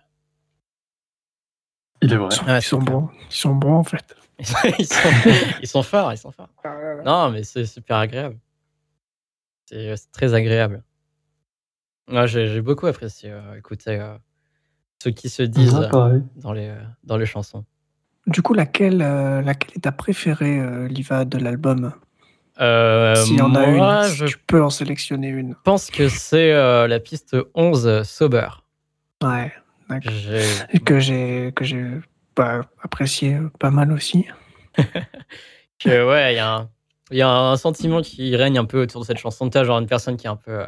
[2.02, 2.28] Il est vrai.
[2.30, 2.92] Ils sont, Ouais, ils c'est sont clair.
[3.00, 4.16] bons, ils sont bons en fait.
[4.78, 5.08] ils, sont,
[5.62, 6.48] ils sont forts, ils sont forts.
[7.04, 8.38] Non, mais c'est super agréable.
[9.66, 10.84] C'est très agréable.
[12.06, 14.16] Moi, j'ai beaucoup apprécié euh, écouter euh,
[15.02, 15.74] ce qui se disent
[16.36, 17.64] dans, les, euh, dans les chansons.
[18.28, 21.92] Du coup, laquelle, euh, laquelle est ta préférée, euh, Liva, de l'album?
[22.60, 25.54] Euh, S'il y en a moi, une, si je tu peux en sélectionner une.
[25.64, 28.48] pense que c'est la piste 11, Sober.
[29.22, 29.52] Ouais,
[29.88, 30.12] d'accord.
[30.84, 31.84] Que j'ai que j'ai
[32.36, 34.26] bah, apprécié pas mal aussi.
[35.78, 36.70] que, ouais, il y, a un-
[37.10, 39.48] il y a un sentiment qui règne un peu autour de cette chanson.
[39.48, 40.66] T'as genre une personne qui est un peu, euh,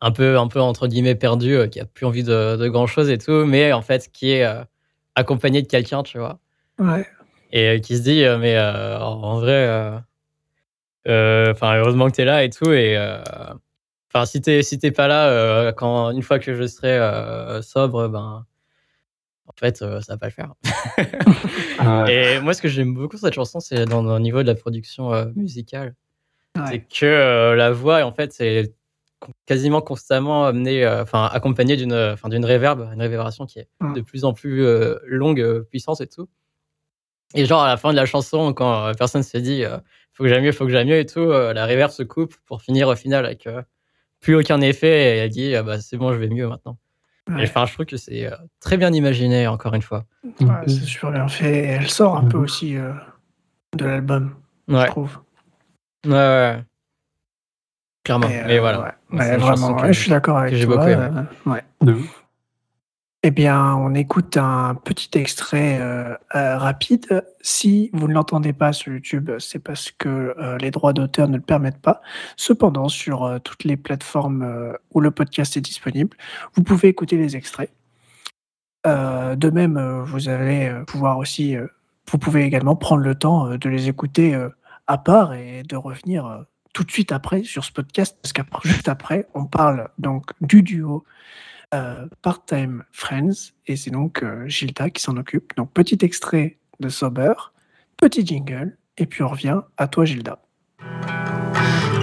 [0.00, 2.86] un peu, un peu entre guillemets perdue, euh, qui a plus envie de, de grand
[2.86, 4.62] chose et tout, mais en fait qui est euh,
[5.18, 6.38] accompagnée de quelqu'un, tu vois,
[6.78, 7.06] Ouais.
[7.52, 9.66] et euh, qui se dit, euh, mais euh, en vrai,
[11.06, 12.96] enfin heureusement que t'es là et tout, et
[14.10, 16.98] enfin si t'es si t'es pas là, quand une fois que je serai
[17.62, 18.44] sobre, ben
[19.46, 20.54] en fait euh, ça va pas le faire.
[21.80, 22.34] Ouais.
[22.36, 25.14] Et moi, ce que j'aime beaucoup cette chanson, c'est dans le niveau de la production
[25.14, 25.94] euh, musicale.
[26.66, 28.74] C'est que euh, la voix, en fait, c'est
[29.46, 33.68] quasiment constamment amenée, euh, enfin, accompagnée d'une, euh, enfin, d'une réverb, une réverbération qui est
[33.80, 33.94] Mm.
[33.94, 36.28] de plus en plus euh, longue, puissante et tout.
[37.34, 39.76] Et genre, à la fin de la chanson, quand euh, personne se dit, euh,
[40.14, 42.34] faut que j'aille mieux, faut que j'aille mieux et tout, euh, la réverb se coupe
[42.46, 43.62] pour finir au final avec euh,
[44.20, 46.78] plus aucun effet et elle dit, ah bah, c'est bon, je vais mieux maintenant.
[47.28, 47.42] Et Ouais.
[47.44, 50.06] enfin, je trouve que c'est euh, très bien imaginé, encore une fois.
[50.40, 51.58] Ouais, c'est super bien fait.
[51.58, 52.42] Et elle sort un peu Mhm.
[52.44, 52.92] aussi euh,
[53.76, 54.34] de l'album,
[54.66, 55.18] je trouve.
[56.06, 56.64] ouais, ouais.
[58.08, 58.28] Clairement.
[58.28, 58.94] Et, euh, Mais voilà.
[59.12, 59.36] ouais.
[59.36, 60.76] Vraiment, que- je suis d'accord avec que j'ai toi.
[60.76, 61.08] beaucoup aimé.
[61.46, 61.62] euh, ouais.
[61.82, 62.24] De ouf.
[63.24, 67.24] Eh bien, on écoute un petit extrait euh, euh, rapide.
[67.42, 71.36] Si vous ne l'entendez pas sur YouTube, c'est parce que euh, les droits d'auteur ne
[71.36, 72.00] le permettent pas.
[72.36, 76.16] Cependant, sur euh, toutes les plateformes euh, où le podcast est disponible,
[76.54, 77.70] vous pouvez écouter les extraits.
[78.86, 81.66] Euh, de même, euh, vous allez pouvoir aussi, euh,
[82.10, 84.48] vous pouvez également prendre le temps euh, de les écouter euh,
[84.86, 86.38] à part et de revenir euh,
[86.72, 90.62] tout de suite après sur ce podcast, parce qu'après, juste après, on parle donc du
[90.62, 91.04] duo
[91.74, 95.54] euh, Part-Time Friends, et c'est donc euh, Gilda qui s'en occupe.
[95.56, 97.34] Donc petit extrait de Sober,
[97.96, 100.38] petit jingle, et puis on revient à toi Gilda.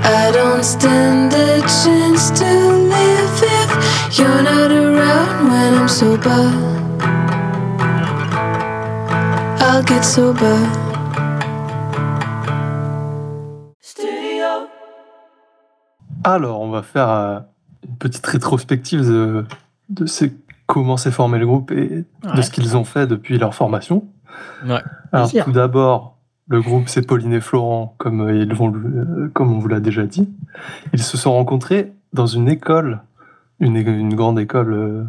[0.07, 6.51] I don't stand a chance to live if you're not around when I'm sober.
[9.59, 10.84] I'll get sober.
[16.25, 17.39] Alors, on va faire euh,
[17.87, 19.45] une petite rétrospective de,
[20.65, 24.07] comment s'est formé le groupe et de ce qu'ils ont fait depuis leur formation.
[24.65, 24.81] Ouais.
[25.11, 25.45] Alors, Plaisir.
[25.45, 26.15] tout d'abord,
[26.47, 29.79] le groupe, c'est Pauline et Florent, comme, euh, ils vont, euh, comme on vous l'a
[29.79, 30.29] déjà dit.
[30.93, 33.01] Ils se sont rencontrés dans une école,
[33.59, 35.03] une, grande école, euh,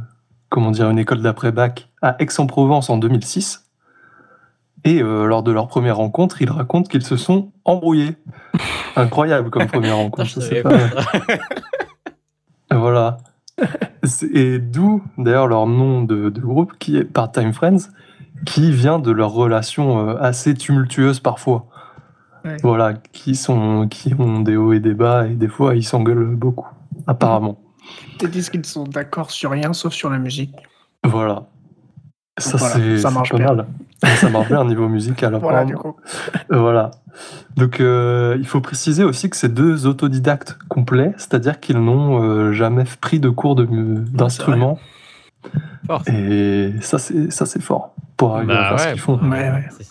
[0.48, 3.65] comment dire, une école d'après-bac à Aix-en-Provence en 2006.
[4.86, 8.14] Et euh, lors de leur première rencontre, ils racontent qu'ils se sont embrouillés.
[8.96, 10.40] Incroyable comme première rencontre.
[10.40, 10.78] je pas.
[12.78, 13.18] Voilà.
[14.32, 17.90] Et d'où, d'ailleurs, leur nom de, de groupe, qui est Part-Time Friends,
[18.44, 21.66] qui vient de leur relation euh, assez tumultueuse parfois.
[22.44, 22.56] Ouais.
[22.62, 26.36] Voilà, qui, sont, qui ont des hauts et des bas, et des fois, ils s'engueulent
[26.36, 26.68] beaucoup,
[27.06, 27.58] apparemment.
[28.20, 30.54] Ils disent qu'ils sont d'accord sur rien sauf sur la musique.
[31.02, 31.48] Voilà.
[32.38, 33.54] Ça, voilà, ça marche pas bien.
[33.54, 33.66] mal.
[34.16, 35.34] Ça marche bien au niveau musical.
[35.40, 35.66] Voilà, apparemment.
[35.70, 35.96] du coup.
[36.52, 36.90] Euh, Voilà.
[37.56, 42.52] Donc, euh, il faut préciser aussi que c'est deux autodidactes complets, c'est-à-dire qu'ils n'ont euh,
[42.52, 44.78] jamais pris de cours de mu- d'instrument.
[45.86, 46.12] Fort, ça.
[46.12, 49.18] Et ça, c'est ça, c'est fort pour arriver Bah à faire ce qu'ils font.
[49.30, 49.64] Ouais.
[49.70, 49.86] C'est.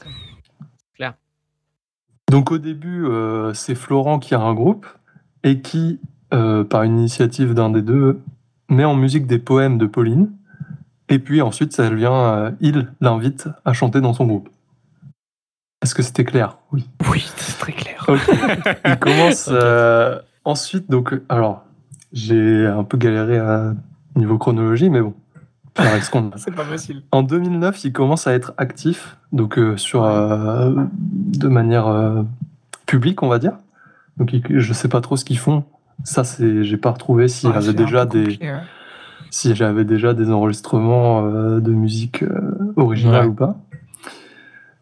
[2.31, 4.87] Donc, au début, euh, c'est Florent qui a un groupe
[5.43, 5.99] et qui,
[6.33, 8.19] euh, par une initiative d'un des deux,
[8.67, 10.31] met en musique des poèmes de Pauline.
[11.09, 14.49] Et puis ensuite, ça vient, euh, il l'invite à chanter dans son groupe.
[15.81, 16.57] Est-ce que c'était clair?
[16.71, 16.89] Oui.
[17.11, 18.07] Oui, c'est très clair.
[18.85, 21.63] Il commence euh, ensuite, donc, euh, alors,
[22.11, 23.73] j'ai un peu galéré à
[24.15, 25.13] niveau chronologie, mais bon.
[26.37, 27.01] C'est pas facile.
[27.11, 32.23] En 2009, il commence à être actif, donc euh, sur, euh, de manière euh,
[32.85, 33.57] publique, on va dire.
[34.15, 35.65] Donc, je sais pas trop ce qu'ils font.
[36.05, 38.59] Ça, c'est, j'ai pas retrouvé s'il y Ouais, avait déjà des, compliqué, ouais.
[39.35, 43.31] Si j'avais déjà des enregistrements euh, de musique euh, originale Ouais.
[43.31, 43.57] ou pas.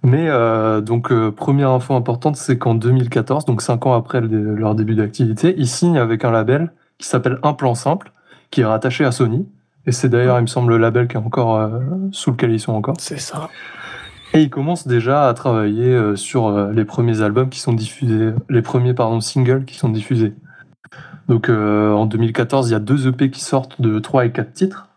[0.03, 4.75] Mais euh, donc, première info importante, c'est qu'en 2014, donc cinq ans après le- leur
[4.75, 8.11] début d'activité, ils signent avec un label qui s'appelle Un Plan Simple,
[8.51, 9.47] qui est rattaché à Sony.
[9.87, 11.69] Et c'est d'ailleurs, il me semble, le label qui est encore
[12.11, 12.95] sous lequel ils sont encore.
[12.99, 13.49] C'est ça.
[14.33, 18.93] Et ils commencent déjà à travailler sur les premiers albums qui sont diffusés, les premiers
[18.93, 20.33] pardon, singles qui sont diffusés.
[21.27, 24.53] Donc euh, en 2014, il y a deux EP qui sortent de 3 et 4
[24.53, 24.87] titres.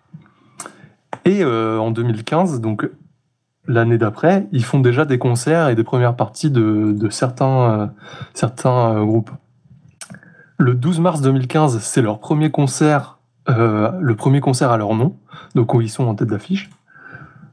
[1.25, 2.89] Et euh, en 2015, donc
[3.69, 7.87] l'année d'après, ils font déjà des concerts et des premières parties de, de certains, euh,
[8.35, 9.31] certains euh, groupes.
[10.59, 15.17] Le 12 mars 2015, c'est leur premier concert, euh, le premier concert à leur nom,
[15.55, 16.71] donc où ils sont en tête d'affiche.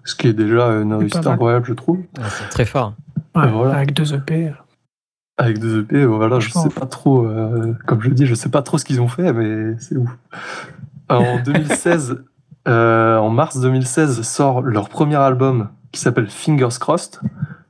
[0.05, 1.97] Ce qui est déjà une réussite incroyable, je trouve.
[1.97, 2.93] Ouais, c'est très fort.
[3.35, 3.75] Ouais, voilà.
[3.75, 4.53] Avec deux EP.
[5.37, 8.61] Avec deux EP, voilà, je sais pas trop, euh, comme je dis, je sais pas
[8.61, 10.09] trop ce qu'ils ont fait, mais c'est ouf.
[11.09, 12.23] Alors, en 2016,
[12.67, 17.19] euh, en mars 2016 sort leur premier album qui s'appelle Fingers Crossed,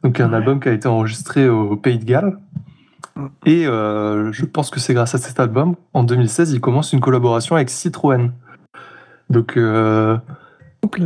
[0.04, 0.36] donc un Ouais.
[0.36, 2.38] album qui a été enregistré au Pays de Galles.
[3.16, 3.26] Mm.
[3.46, 7.00] Et euh, je pense que c'est grâce à cet album, en 2016, ils commencent une
[7.02, 8.32] collaboration avec Citroën.
[9.30, 10.18] Donc euh,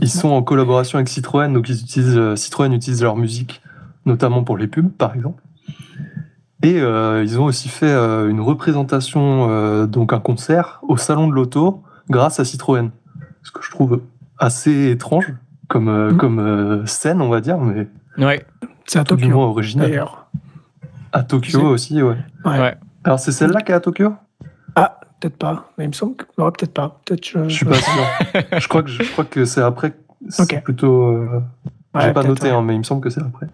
[0.01, 3.61] ils sont en collaboration avec Citroën, donc ils utilisent, euh, Citroën utilise leur musique,
[4.07, 5.43] notamment pour les pubs, par exemple.
[6.63, 11.27] Et euh, ils ont aussi fait euh, une représentation, euh, donc un concert au salon
[11.27, 12.89] de l'auto, grâce à Citroën.
[13.43, 14.01] Ce que je trouve
[14.39, 15.33] assez étrange
[15.67, 16.17] comme, euh, Mhm.
[16.17, 18.43] comme euh, scène, on va dire, mais Ouais.
[18.85, 19.87] C'est à Tokyo, moins original.
[19.89, 20.27] d'ailleurs.
[21.11, 22.17] À Tokyo aussi, ouais.
[22.45, 22.59] Ouais.
[22.59, 22.75] Ouais.
[23.03, 24.13] Alors c'est celle-là qui est à Tokyo?
[24.75, 25.71] Ah, peut-être pas.
[25.77, 26.25] Mais il me semble que.
[26.37, 26.99] Non, peut-être pas.
[27.05, 27.43] Peut-être je...
[27.47, 27.93] Je suis pas sûr.
[28.59, 29.93] je crois que je crois que c'est après.
[30.29, 30.63] C'est Ok.
[30.63, 31.07] plutôt.
[31.07, 31.41] euh,
[31.93, 32.49] Ouais, J'ai pas noté, ouais.
[32.51, 33.47] hein, mais il me semble que c'est après.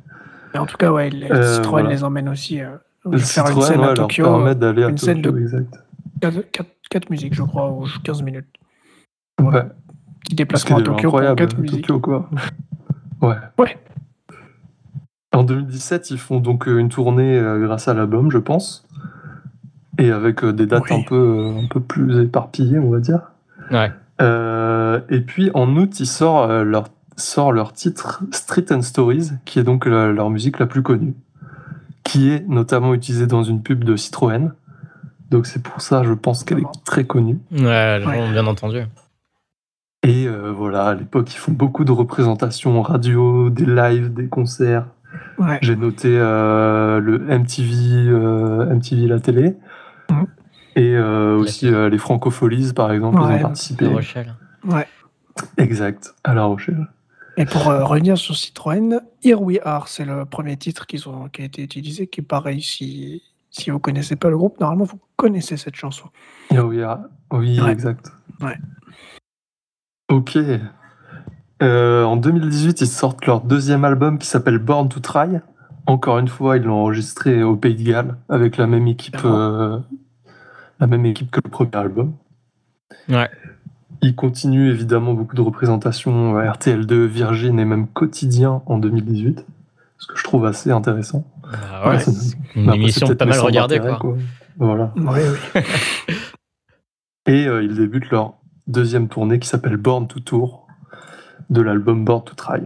[0.53, 1.89] Mais en tout cas, ouais, les Euh, Citroën voilà.
[1.89, 2.61] les emmène aussi.
[3.05, 4.23] Le faire une scène ouais, à leur Tokyo.
[4.23, 5.83] permet d'aller à une scène de- exact.
[6.89, 8.45] 4, musiques, je crois, ou 15 minutes.
[9.41, 9.63] Ouais.
[10.23, 11.81] Petit déplacement à Tokyo pour incroyable, 4 musiques.
[11.87, 12.29] Tokyo, quoi.
[13.21, 13.35] Ouais.
[13.57, 13.77] Ouais.
[15.33, 18.87] En 2017, ils font donc euh, une tournée euh, grâce à l'album, je pense.
[19.97, 20.97] Et avec euh, des dates Oui.
[20.97, 23.31] un, peu, un peu plus éparpillées, on va dire.
[23.71, 23.91] Ouais.
[24.21, 26.85] Euh, et puis en août, ils sortent leur,
[27.17, 31.15] sort leur titre Street and Stories, qui est donc la- leur musique la plus connue,
[32.03, 34.51] qui est notamment utilisée dans une pub de Citroën.
[35.29, 37.39] Donc c'est pour ça, je pense qu'elle est très connue.
[37.51, 37.99] Ouais,
[38.31, 38.79] bien entendu.
[40.03, 44.85] Et euh, voilà, à l'époque, ils font beaucoup de représentations radio, des lives, des concerts.
[45.37, 45.59] Ouais.
[45.61, 49.55] J'ai noté euh, le MTV, euh, MTV la télé.
[50.09, 50.27] Mhm.
[50.75, 53.85] Et euh, aussi euh, les Francopholies, par exemple, ils ont participé.
[53.85, 54.33] La Rochelle.
[54.65, 54.87] ouais.
[55.57, 56.87] Exact, à La Rochelle.
[57.37, 61.41] Et pour euh, revenir sur Citroën, Here We Are, c'est le premier titre ont, qui
[61.41, 64.99] a été utilisé, qui est pareil, si, si vous connaissez pas le groupe, normalement vous
[65.15, 66.09] connaissez cette chanson.
[66.51, 67.71] Ah oui, ah, oui Ouais.
[67.71, 68.11] exact.
[68.41, 68.57] Ouais.
[70.09, 70.37] Ok.
[71.63, 75.39] Euh, en 2018, ils sortent leur deuxième album qui s'appelle Born to Try.
[75.87, 79.79] Encore une fois, ils l'ont enregistré au Pays de Galles avec la même équipe, euh,
[80.79, 82.13] la même équipe que le premier album.
[83.09, 83.29] Ouais.
[84.03, 89.45] Ils continuent évidemment beaucoup de représentations euh, RTL2, Virgin et même Quotidien en 2018,
[89.97, 91.25] ce que je trouve assez intéressant.
[91.51, 93.99] Bah ouais, c'est une émission peut-être pas mal regardée, quoi.
[94.57, 94.93] Voilà.
[94.95, 95.19] Oui.
[97.25, 98.33] Et euh, ils débutent leur
[98.67, 100.67] deuxième tournée qui s'appelle Born to Tour
[101.49, 102.61] de l'album Born to Try.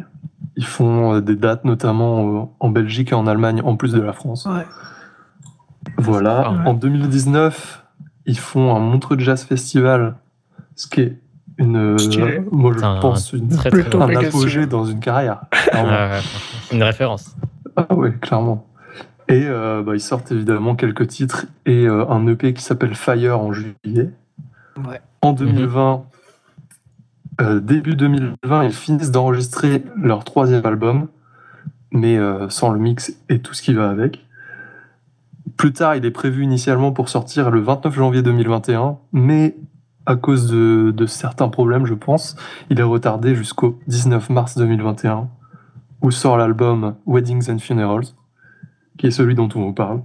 [0.56, 4.02] Ils font euh, des dates notamment euh, en Belgique et en Allemagne en plus de
[4.02, 4.46] la France.
[4.46, 4.66] Ouais.
[5.98, 6.52] Voilà.
[6.52, 6.68] Ouais.
[6.68, 7.86] En 2019,
[8.26, 10.16] ils font un Montreux Jazz Festival,
[10.76, 11.22] ce qui est
[11.58, 12.42] une, euh, Stylé.
[12.52, 14.06] moi je un pense une, Très, très Plutôt bon.
[14.08, 15.42] un apogée dans une carrière.
[16.72, 17.36] Une référence.
[17.76, 18.66] Ah ouais, clairement.
[19.30, 23.40] Et euh, bah, ils sortent évidemment quelques titres et euh, un EP qui s'appelle Fire
[23.40, 24.10] en juillet.
[24.78, 25.02] Ouais.
[25.22, 26.04] En 2020,
[27.42, 31.08] euh, début 2020, ils finissent d'enregistrer leur troisième album,
[31.92, 34.26] mais euh, sans le mix et tout ce qui va avec.
[35.58, 39.56] Plus tard, il est prévu initialement pour sortir le 29 janvier 2021, mais
[40.08, 42.36] à cause de, de certains problèmes, je pense,
[42.72, 45.28] il est retardé jusqu'au 19 mars 2021,
[46.02, 48.06] où sort l'album Weddings and Funerals,
[48.98, 50.02] qui est celui dont on vous parle.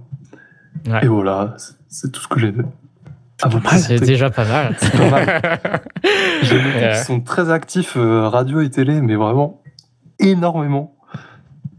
[0.87, 1.03] Ouais.
[1.03, 1.55] Et voilà,
[1.87, 2.63] c'est- tout ce que j'ai pas
[3.49, 3.79] mal.
[3.79, 4.75] C'est déjà pas mal.
[4.79, 5.41] C'est pas mal.
[6.03, 6.91] Ouais.
[6.93, 9.61] qu'ils sont très actifs euh, radio et télé, mais vraiment
[10.19, 10.95] énormément.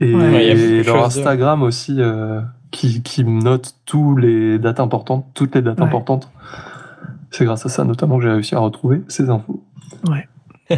[0.00, 5.54] Et, Ouais, leur de- Instagram aussi, euh, qui, qui note tous les dates importantes, toutes
[5.54, 5.84] les dates Ouais.
[5.86, 6.30] importantes.
[7.36, 9.60] C'est grâce à ça notamment que j'ai réussi à retrouver ces infos.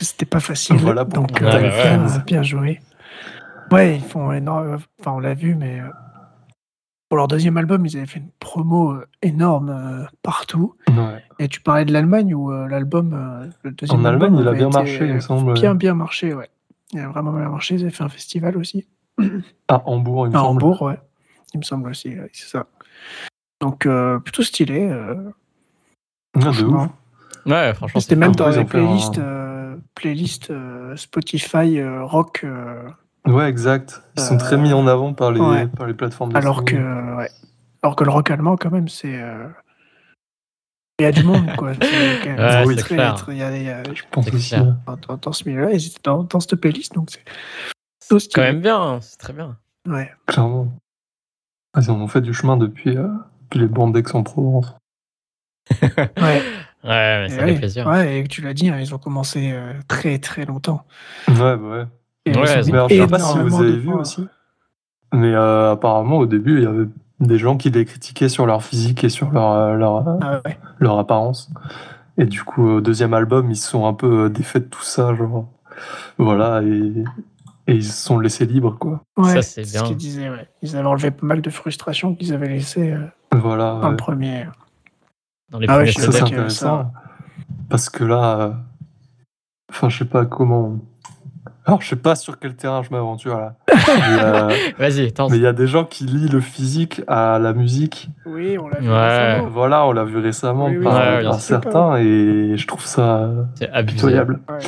[0.00, 0.76] C'était pas facile.
[0.76, 2.80] Voilà pour donc time bien, bien joué.
[3.72, 4.78] Ouais, ils font énorme.
[5.00, 5.88] Enfin, on l'a vu, mais euh,
[7.08, 10.76] pour leur deuxième album, ils avaient fait une promo euh, énorme partout.
[10.88, 11.22] Ouais.
[11.40, 14.68] Et tu parlais de l'Allemagne où l'album, le deuxième En album Allemagne, il a bien
[14.68, 15.52] marché, il me semble.
[15.54, 16.48] Bien, bien marché, ouais.
[16.92, 17.74] Il a vraiment bien marché.
[17.74, 18.86] Ils avaient fait un festival aussi.
[19.68, 20.62] À Hambourg, il me À semble.
[20.62, 21.00] Hambourg, ouais.
[21.54, 22.66] Il me semble aussi, ouais, c'est ça.
[23.60, 24.88] Donc, euh, plutôt stylé.
[24.88, 25.16] euh,
[26.40, 26.84] Franchement.
[26.84, 26.90] ouf.
[27.52, 32.88] Ouais, franchement, C'était même dans les playlists, euh, playlists euh, Spotify euh, rock, euh,
[33.26, 34.02] Ouais, exact.
[34.16, 35.66] Ils sont Euh, très mis en avant par les, ouais.
[35.66, 36.76] par les plateformes de alors que,
[37.16, 37.28] ouais.
[37.82, 39.20] alors que le rock allemand, quand même, c'est.
[39.20, 39.48] euh,
[40.98, 41.72] Il y a du monde, quoi.
[41.82, 43.14] C'est quand même Ouais, très- c'est très- clair.
[43.16, 44.54] très- il y a- il y a- Je pense c'est aussi.
[44.54, 44.62] ouais.
[45.06, 48.80] dans, dans- ce milieu-là, ils étaient dans, dans cette playlist, donc c'est quand même bien,
[48.80, 49.56] hein, c'est très bien.
[49.86, 50.10] Ouais.
[50.26, 50.68] Clairement.
[51.76, 53.08] Ils en ont fait du chemin depuis, euh,
[53.42, 54.74] depuis les bandes d'Aix-en-Provence.
[55.82, 56.42] Ouais.
[56.84, 57.86] Ouais, mais ça fait plaisir.
[57.88, 60.84] Ouais, et tu l'as dit, hein, ils ont commencé euh, très très longtemps.
[61.28, 61.84] Ouais, bah ouais.
[62.26, 64.26] Et Ouais, ils ont je sais pas si énormément vous avez vu aussi.
[65.12, 66.86] Mais euh, apparemment, au début, il y avait
[67.20, 70.58] des gens qui les critiquaient sur leur physique et sur leur, euh, leur, Ah ouais.
[70.78, 71.50] leur apparence.
[72.18, 75.14] Et du coup, au deuxième album, ils se sont un peu défaits de tout ça,
[75.14, 75.48] genre.
[76.18, 76.92] Voilà, et,
[77.66, 79.02] et ils se sont laissés libres, quoi.
[79.16, 79.82] Ouais, Ça, c'est ce bien.
[79.82, 80.48] qu'ils disaient, ouais.
[80.62, 83.00] Ils avaient enlevé pas mal de frustration qu'ils avaient laissé euh,
[83.32, 83.72] Voilà.
[83.82, 83.96] dans le ouais.
[83.96, 84.46] premier.
[85.50, 86.92] Dans les Ah ouais, Ça, c'est intéressant.
[87.68, 88.40] Parce que là.
[88.40, 88.52] euh,
[89.70, 90.78] Enfin, je sais pas comment.
[91.64, 93.56] Alors, je sais pas sur quel terrain je m'aventure là.
[93.68, 93.74] mais
[94.22, 95.32] euh, Vas-y, tente.
[95.32, 98.08] mais il y a des gens qui lient le physique à la musique.
[98.24, 99.08] Oui, on l'a vu Ouais.
[99.34, 99.48] récemment.
[99.50, 103.28] Voilà, on l'a vu récemment Oui, oui, par, Ouais, certains et je trouve ça
[103.86, 104.40] pitoyable.
[104.48, 104.60] Ouais,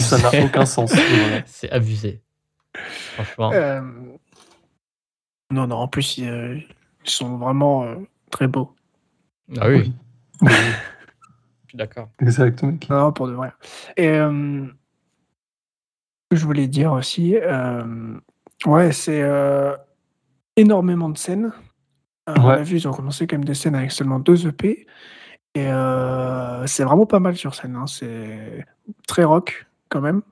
[0.00, 0.90] ça n'a aucun sens.
[0.94, 1.42] voilà.
[1.44, 2.22] C'est abusé.
[3.14, 3.50] Franchement.
[3.52, 3.82] Euh,
[5.52, 6.56] Non, non, en plus, ils, euh,
[7.04, 7.96] ils sont vraiment euh,
[8.30, 8.74] très beaux.
[9.60, 9.92] Ah oui, Oui.
[10.42, 10.48] Oui,
[11.64, 12.08] je suis d'accord.
[12.20, 12.88] Exact, mec.
[12.90, 13.52] Non, non, pour de vrai.
[13.96, 18.18] Et euh, ce que je voulais dire aussi, euh,
[18.66, 19.76] ouais, c'est euh,
[20.56, 21.52] énormément de scènes.
[22.28, 22.54] Euh, On Ouais.
[22.54, 24.86] a vu, ils ont commencé quand même des scènes avec seulement deux EP.
[25.54, 27.74] Et euh, c'est vraiment pas mal sur scène.
[27.76, 27.86] hein.
[27.86, 28.64] C'est
[29.08, 30.22] très rock quand même.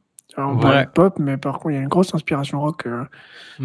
[0.47, 0.61] On Ouais.
[0.61, 3.05] parle de pop, mais par contre, il y a une grosse inspiration rock euh,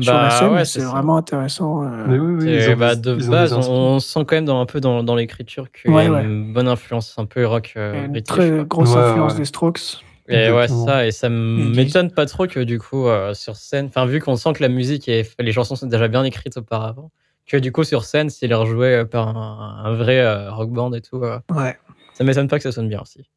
[0.02, 0.54] sur la Bah scène.
[0.54, 1.84] ouais, c'est vraiment intéressant.
[1.84, 4.46] euh, Mais oui, oui, Et ils ont bah, de ils base, on, sent quand même
[4.46, 6.24] dans, un peu dans, dans l'écriture qu'il Ouais, y a ouais.
[6.24, 8.28] une bonne influence un peu rock euh, une british.
[8.36, 8.64] très quoi.
[8.66, 9.40] grosse Ouais, influence ouais.
[9.40, 10.04] des Strokes.
[10.30, 14.06] Et ouais, ça, et ça m'étonne pas trop que du coup, euh, sur scène, enfin,
[14.06, 17.12] vu qu'on sent que la musique et les chansons sont déjà bien écrites auparavant,
[17.46, 20.70] que du coup, sur scène, s'il est rejoué euh, par un, un vrai euh, rock
[20.72, 21.78] band et tout, euh, Ouais.
[22.14, 23.28] ça m'étonne pas que ça sonne bien aussi.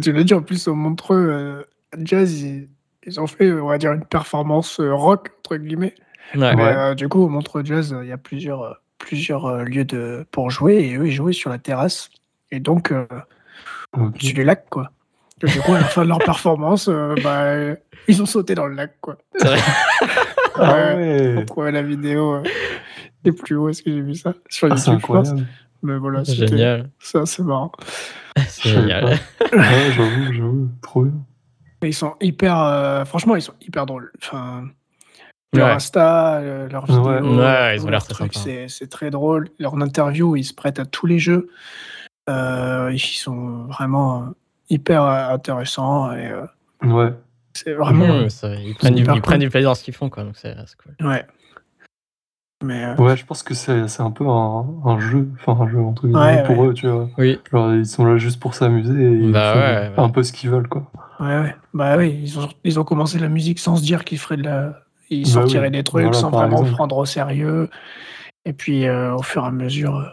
[0.00, 1.62] Tu l'as dit, en plus, au Montreux euh,
[2.04, 2.68] Jazz, ils,
[3.04, 5.94] ils ont fait, on va dire, une performance euh, rock, entre guillemets.
[6.34, 6.54] Ouais.
[6.54, 6.76] Mais Ouais.
[6.76, 10.50] euh, du coup, au Montreux Jazz, il y a plusieurs, plusieurs euh, lieux de, pour
[10.50, 12.10] jouer, et eux, ils jouaient sur la terrasse.
[12.50, 13.06] Et donc, euh,
[13.94, 14.00] Ok.
[14.14, 14.90] au-dessus du lac, quoi.
[15.42, 17.54] Et du coup, à la fin de leur performance, euh, bah,
[18.08, 19.16] ils ont sauté dans le lac, quoi.
[19.36, 19.58] C'est vrai.
[20.60, 20.94] Ah Ouais.
[20.96, 21.34] ouais.
[21.36, 22.34] Faut trouver la vidéo.
[22.36, 22.42] euh,
[23.24, 25.28] et plus haut, est-ce que j'ai vu ça Sur Ah, YouTube, je pense.
[25.28, 25.46] incroyable.
[25.84, 26.90] Mais voilà, c'était Génial.
[26.98, 27.70] ça, c'est marrant.
[28.48, 29.04] C'est génial.
[29.06, 30.68] Ouais, j'avoue, j'avoue.
[30.82, 31.14] Trop bien.
[31.82, 32.58] Mais ils sont hyper.
[32.60, 34.10] euh, franchement, ils sont hyper drôles.
[34.22, 34.64] Enfin,
[35.54, 35.72] leur Ouais.
[35.74, 37.02] Insta, leurs vidéos.
[37.08, 37.20] Ouais.
[37.20, 38.28] Ouais, ils ont l'air leur très.
[38.32, 39.48] C'est c'est très drôle.
[39.58, 41.48] Leur interview, ils se prêtent à tous les jeux.
[42.28, 44.26] Euh, ils sont vraiment euh,
[44.70, 46.12] hyper euh, intéressants.
[46.12, 46.44] Et euh,
[46.82, 47.12] Ouais.
[47.54, 48.06] c'est vraiment.
[48.24, 49.38] Mmh, ça- ils, prennent du, ils prennent cool.
[49.38, 51.06] du plaisir dans ce qu'ils font, quoi, donc c'est c'est cool.
[51.08, 51.24] Ouais.
[52.62, 52.84] Mais.
[52.84, 55.80] euh, Ouais, je pense que c'est c'est un peu un, un jeu, enfin un jeu
[55.80, 56.68] entre guillemets Ouais, pour ouais.
[56.68, 57.08] eux, tu vois.
[57.18, 60.04] Oui, Genre, ils sont là juste pour s'amuser et ils Bah font ouais, ouais.
[60.04, 60.90] un peu ce qu'ils veulent, quoi.
[61.20, 61.56] Ouais, ouais.
[61.74, 64.44] Bah oui, ils ont, ils ont commencé la musique sans se dire qu'ils feraient de
[64.44, 64.80] la.
[65.10, 66.72] Ils Bah sortiraient oui, des trucs voilà, sans vraiment exemple.
[66.72, 67.70] prendre au sérieux.
[68.44, 69.96] Et puis, euh, au fur et à mesure.
[69.96, 70.06] euh,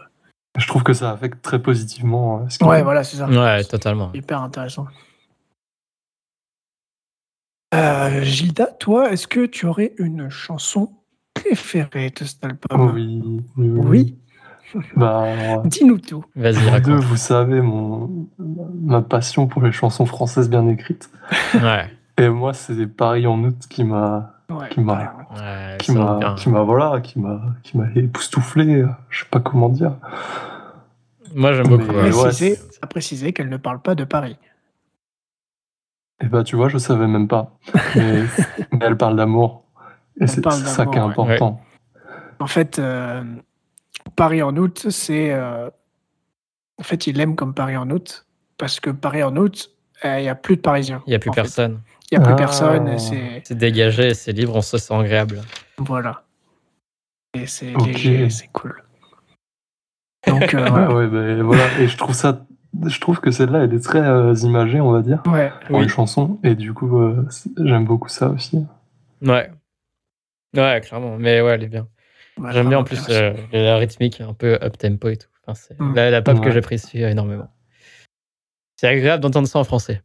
[0.57, 3.27] Je trouve que ça affecte très positivement euh, ce qu'ils Ouais, voilà, c'est ça.
[3.27, 4.11] ouais, totalement.
[4.13, 4.87] Hyper intéressant.
[7.73, 10.91] Euh, Gilda, toi, est-ce que tu aurais une chanson
[11.45, 13.21] préférée de cet album Oui,
[13.57, 14.17] oui, oui.
[14.73, 16.25] Oui Bah, Dis-nous tout.
[16.35, 21.09] Vas-y, deux, vous savez mon, ma passion pour les chansons françaises bien écrites.
[21.55, 26.19] Ouais, Et moi, c'est Paris en août qui m'a, Ouais, Qui m'a- ouais, qui m'a,
[26.19, 26.35] bien.
[26.35, 28.85] qui m'a, voilà, qui m'a, qui m'a époustouflé.
[29.09, 29.93] Je sais pas comment dire.
[31.33, 31.81] Moi, j'aime beaucoup.
[31.91, 32.13] Mais ouais.
[32.13, 34.37] ouais, Préciser, c'est- à préciser qu'elle ne parle pas de Paris.
[36.21, 37.57] Et bah, tu vois, je savais même pas.
[37.95, 38.23] Mais,
[38.71, 39.64] mais elle parle d'amour.
[40.21, 41.07] Et c'est ça qui est ouais.
[41.07, 41.61] important.
[42.39, 43.23] En fait, euh,
[44.15, 45.31] Paris en août, c'est.
[45.33, 45.69] euh,
[46.77, 48.25] en fait, il aime comme Paris en août,
[48.57, 49.71] parce que Paris en août,
[50.03, 51.01] euh, il n'y a plus de Parisiens.
[51.07, 51.79] Il n'y a plus personne.
[52.11, 52.37] Il n'y a plus Ah.
[52.37, 53.41] personne, c'est.
[53.45, 55.41] C'est dégagé, c'est libre, on se sent agréable.
[55.77, 56.23] Voilà.
[57.33, 58.83] Et c'est léger, c'est cool.
[60.27, 61.63] Donc, euh, Ouais, ouais, ben, voilà.
[61.79, 62.45] Et je trouve ça,
[62.85, 65.51] je trouve que celle-là, elle est très euh, imagée, on va dire, ouais.
[65.67, 65.83] pour Oui.
[65.83, 66.39] une chanson.
[66.43, 67.25] Et du coup, euh,
[67.57, 68.65] j'aime beaucoup ça aussi.
[69.21, 69.49] Ouais.
[70.55, 71.17] Ouais, clairement.
[71.17, 71.87] Mais ouais, elle est bien.
[72.37, 75.27] Ouais, J'aime bien en plus euh, la rythmique un peu up tempo et tout.
[75.45, 77.49] Enfin, c'est la, la pop que j'apprécie énormément.
[78.77, 80.01] C'est agréable d'entendre ça en français.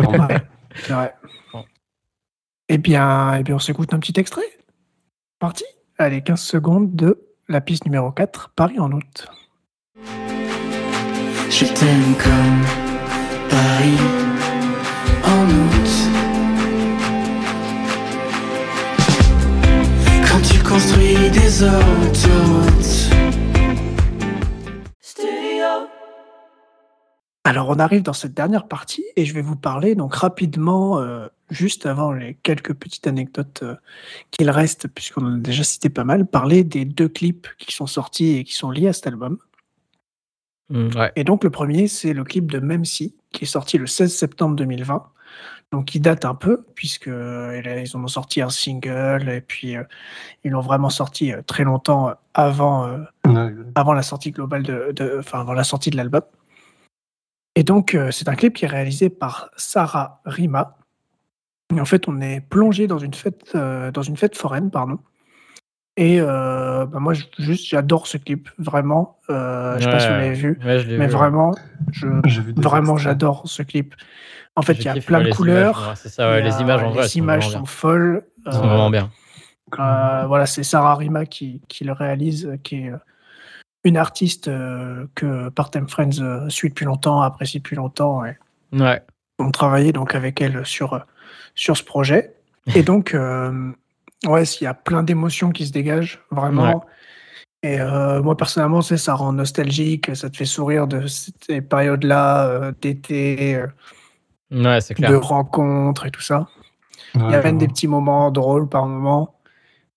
[0.00, 0.06] Ouais,
[0.74, 1.14] c'est vrai.
[1.52, 1.64] Bon.
[2.68, 4.42] Eh bien, eh bien, on s'écoute un petit extrait.
[5.38, 5.64] Parti
[5.98, 9.26] Allez, 15 secondes de la piste numéro 4, Paris en août.
[11.50, 12.64] Je t'aime comme
[13.50, 13.98] Paris
[15.24, 16.29] en août.
[20.70, 23.10] Construis des autoroutes.
[27.42, 31.26] Alors, on arrive dans cette dernière partie et je vais vous parler donc rapidement, euh,
[31.50, 33.74] juste avant les quelques petites anecdotes euh,
[34.30, 37.88] qu'il reste, puisqu'on en a déjà cité pas mal, parler des deux clips qui sont
[37.88, 39.38] sortis et qui sont liés à cet album.
[40.68, 41.12] Mm, ouais.
[41.16, 44.14] Et donc, le premier, c'est le clip de Même Si, qui est sorti le 16
[44.14, 45.02] septembre 2020.
[45.72, 49.76] Donc ils datent un peu, puisque euh, ils en ont sorti un single, et puis
[49.76, 49.84] euh,
[50.44, 54.92] ils l'ont vraiment sorti euh, très longtemps avant, euh, Ouais, avant la sortie globale de,
[54.92, 56.22] de- enfin avant la sortie de l'album.
[57.56, 60.76] Et donc c'est un clip qui est réalisé par Sarah Rima.
[61.74, 64.98] Et en fait, on est plongé dans une fête, dans une fête foraine, pardon.
[65.96, 69.18] Et euh, bah, moi, juste, j'adore ce clip, vraiment.
[69.28, 71.54] Euh, je sais pas si vous l'avez vu, Ouais, je l'ai mais vu, vraiment,
[71.92, 72.06] je,
[72.56, 73.94] vraiment, j'adore ce clip.
[74.56, 75.94] En fait, il y a plein de couleurs.
[76.18, 77.66] les images en vrai, les sont images sont bien.
[77.66, 78.24] folles.
[78.46, 79.10] Ils sont Euh, vraiment bien.
[79.78, 82.92] euh, voilà, c'est Sarah Rima qui, qui le réalise, qui est
[83.84, 88.24] une artiste euh, que Part-Time Friends euh, suit depuis longtemps, apprécie depuis longtemps.
[88.24, 88.36] Et
[88.72, 89.02] Ouais.
[89.38, 91.04] on travaillait donc avec elle sur,
[91.54, 92.34] sur ce projet.
[92.74, 93.72] Et donc, euh,
[94.26, 96.84] ouais, il y a plein d'émotions qui se dégagent, vraiment.
[97.62, 102.46] Et euh, moi, personnellement, c'est ça rend nostalgique, ça te fait sourire de ces périodes-là,
[102.48, 103.66] euh, d'été, euh,
[104.50, 106.48] Ouais, de rencontres et tout ça.
[107.14, 109.36] Il y a même des petits moments drôles par moment.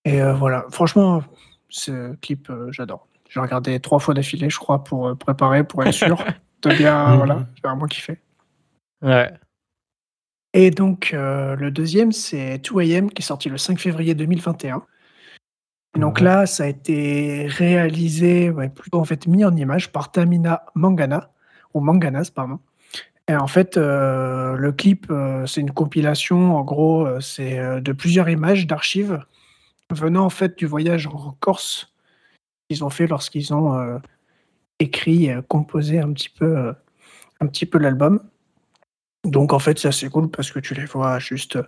[0.05, 1.23] Et euh, voilà, franchement,
[1.69, 3.07] ce clip, euh, j'adore.
[3.29, 6.23] J'ai regardé trois fois d'affilée, je crois, pour préparer, pour être sûr
[6.61, 7.09] de bien.
[7.09, 7.17] Mhm.
[7.17, 8.19] voilà, j'ai vraiment kiffé.
[9.01, 9.31] Ouais.
[10.53, 14.83] Et donc, euh, le deuxième, c'est 2AM, qui est sorti le 5 février 2021.
[15.95, 20.11] Et donc là, ça a été réalisé, ouais, plutôt en fait mis en image par
[20.11, 21.31] Tamina Mangana,
[21.73, 22.59] ou Manganas, pardon.
[23.27, 28.29] Et en fait, euh, le clip, euh, c'est une compilation, en gros, c'est de plusieurs
[28.29, 29.23] images d'archives
[29.91, 31.93] venant en fait du voyage en Corse
[32.69, 33.99] qu'ils ont fait lorsqu'ils ont
[34.79, 36.73] écrit, composé un petit peu,
[37.39, 38.21] un petit peu l'album.
[39.23, 41.63] Donc en fait, c'est assez cool parce que tu les vois juste euh,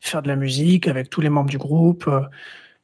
[0.00, 2.20] faire de la musique avec tous les membres du groupe, euh,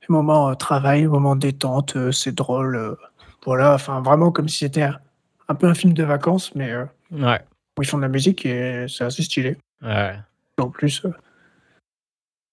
[0.03, 2.97] les moments euh, travail, les moments détente, c'est drôle,
[3.47, 4.89] voilà, enfin vraiment comme si c'était
[5.49, 6.73] un, peu un film de vacances, mais
[7.11, 7.41] Ouais.
[7.79, 9.57] où ils font de la musique et c'est assez stylé.
[9.83, 10.15] Ouais.
[10.59, 11.03] En plus,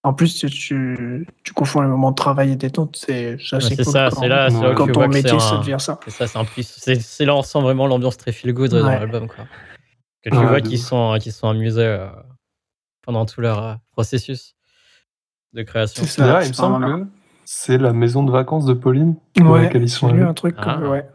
[0.04, 3.84] en plus tu, tu, tu confonds les moments de travail et détente, c'est assez c'est
[3.84, 6.00] cool ça, quand, c'est là, c'est là que quand tu ton métier ça devient ça.
[6.06, 6.46] C'est ça, c'est un.
[6.62, 9.44] C'est c'est là on sent vraiment l'ambiance très feel good dans l'album, quoi.
[10.22, 12.08] Que tu Ouais, vois qu'ils sont, qu'ils sont amusés euh,
[13.02, 14.56] pendant tout leur euh, processus
[15.52, 16.02] de création.
[16.04, 16.20] C'est.
[16.22, 17.10] D'ailleurs, il me semble que
[17.44, 20.28] c'est la maison de vacances de Pauline dans Ouais, laquelle ils j'ai sont lu allés,
[20.30, 20.64] un truc Ah.
[20.74, 21.08] comme ouais.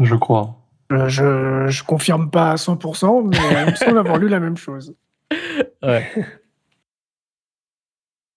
[0.00, 0.56] je crois.
[0.90, 3.36] Je, je, je confirme pas à 100%, mais
[3.66, 4.94] il me semble avoir lu la même chose.
[5.82, 6.10] Ouais.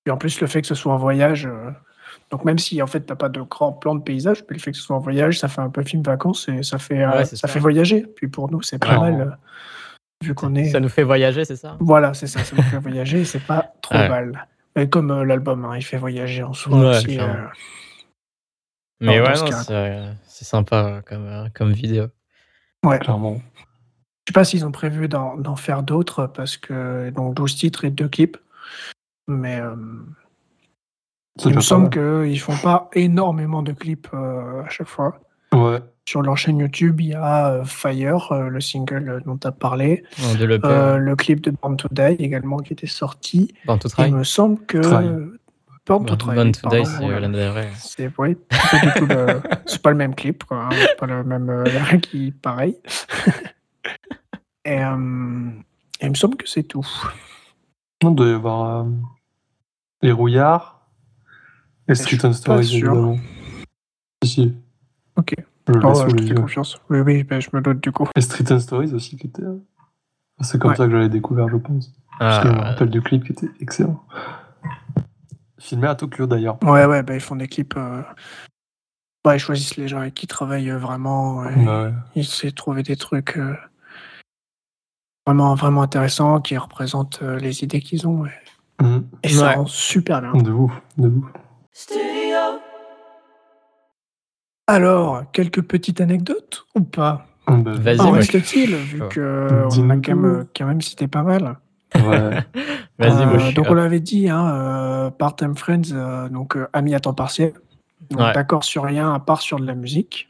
[0.06, 1.72] Et en plus, le fait que ce soit un voyage, euh,
[2.30, 4.72] donc même si en fait t'as pas de grand plan de paysage, mais le fait
[4.72, 7.12] que ce soit un voyage, ça fait un peu film vacances et ça fait, euh,
[7.12, 8.06] Ouais, ça, fait voyager.
[8.16, 9.12] Puis pour nous, c'est pas Ouais.
[9.12, 10.70] mal, euh, vu qu'on est.
[10.70, 11.78] Ça nous fait voyager, c'est ça?
[11.80, 14.10] Voilà, c'est ça, ça nous fait voyager, et c'est pas trop Ouais.
[14.10, 14.48] mal.
[14.76, 17.18] Et comme euh, l'album, hein, il fait voyager en soi Ouais, aussi.
[19.00, 19.34] Mais ouais,
[20.26, 22.08] c'est sympa comme, comme vidéo.
[22.84, 23.42] Clairement.
[24.28, 27.90] Je sais pas s'ils ont prévu d'en faire d'autres parce que donc 12 titres et
[27.92, 28.38] 2 clips.
[29.28, 29.62] Mais
[31.46, 35.20] il me semble qu'ils font pas énormément de clips euh, à chaque fois.
[35.54, 35.80] Ouais.
[36.06, 39.52] Sur leur chaîne YouTube, il y a euh, Fire, euh, le single dont tu as
[39.52, 40.04] parlé,
[40.64, 43.54] euh, le clip de Born to Die également qui était sorti.
[43.66, 44.12] Born to Il Try.
[44.12, 45.10] me semble que Try.
[45.86, 46.36] Born to Try.
[46.36, 50.64] Born to Die, c'est ouais, c'est pas le- c'est pas le même clip, quoi.
[50.66, 52.78] hein, c'est pas le même, euh, qui pareil.
[54.66, 55.50] et, euh,
[56.00, 56.86] et il me semble que c'est tout.
[58.04, 58.90] On doit y avoir euh,
[60.02, 60.77] les rouillards
[61.88, 62.78] et Street and Stories, sûr.
[62.92, 63.18] évidemment.
[64.24, 64.54] Si.
[65.16, 65.36] Ok.
[65.68, 66.78] Je Oh, ouais, je te fais confiance.
[66.90, 68.08] Oui, oui, ben, je me doute du coup.
[68.16, 69.44] Et Street and Stories aussi, qui était.
[69.44, 69.58] euh,
[70.42, 70.78] C'est comme Ouais.
[70.78, 71.92] ça que j'avais découvert, je pense.
[72.20, 74.04] Parce que je me Ah, rappelle du clip qui était excellent.
[75.60, 76.58] Filmé à Tokyo d'ailleurs.
[76.64, 77.76] Ouais, ouais, ben, ils font des clips.
[77.78, 78.02] euh,
[79.26, 81.44] ils choisissent les gens avec qui ils travaillent euh, vraiment.
[81.50, 81.94] et Ouais, ouais.
[82.16, 83.56] Ils essaient de trouver des trucs euh,
[85.26, 88.26] vraiment, vraiment intéressants qui représentent euh, les idées qu'ils ont.
[88.26, 88.30] Et,
[88.82, 89.08] Mhm.
[89.24, 89.56] et ça Ouais.
[89.56, 90.34] rend super bien.
[90.42, 91.26] De ouf, de ouf.
[94.68, 97.26] Alors, quelques petites anecdotes ou pas?
[97.46, 99.08] Ah, bah, Vas-y, En moi, reste-t-il, vu chaud.
[99.10, 101.58] que on Dis-nous a quand même, euh, quand même cité pas mal.
[101.96, 102.02] Ouais.
[103.00, 106.96] Vas-y, moi, Euh, donc on l'avait dit, hein, euh, Part-Time Friends, euh, donc euh, amis
[106.96, 107.54] à temps partiel.
[108.10, 108.34] Donc, Ouais.
[108.34, 110.30] D'accord sur rien à part sur de la musique.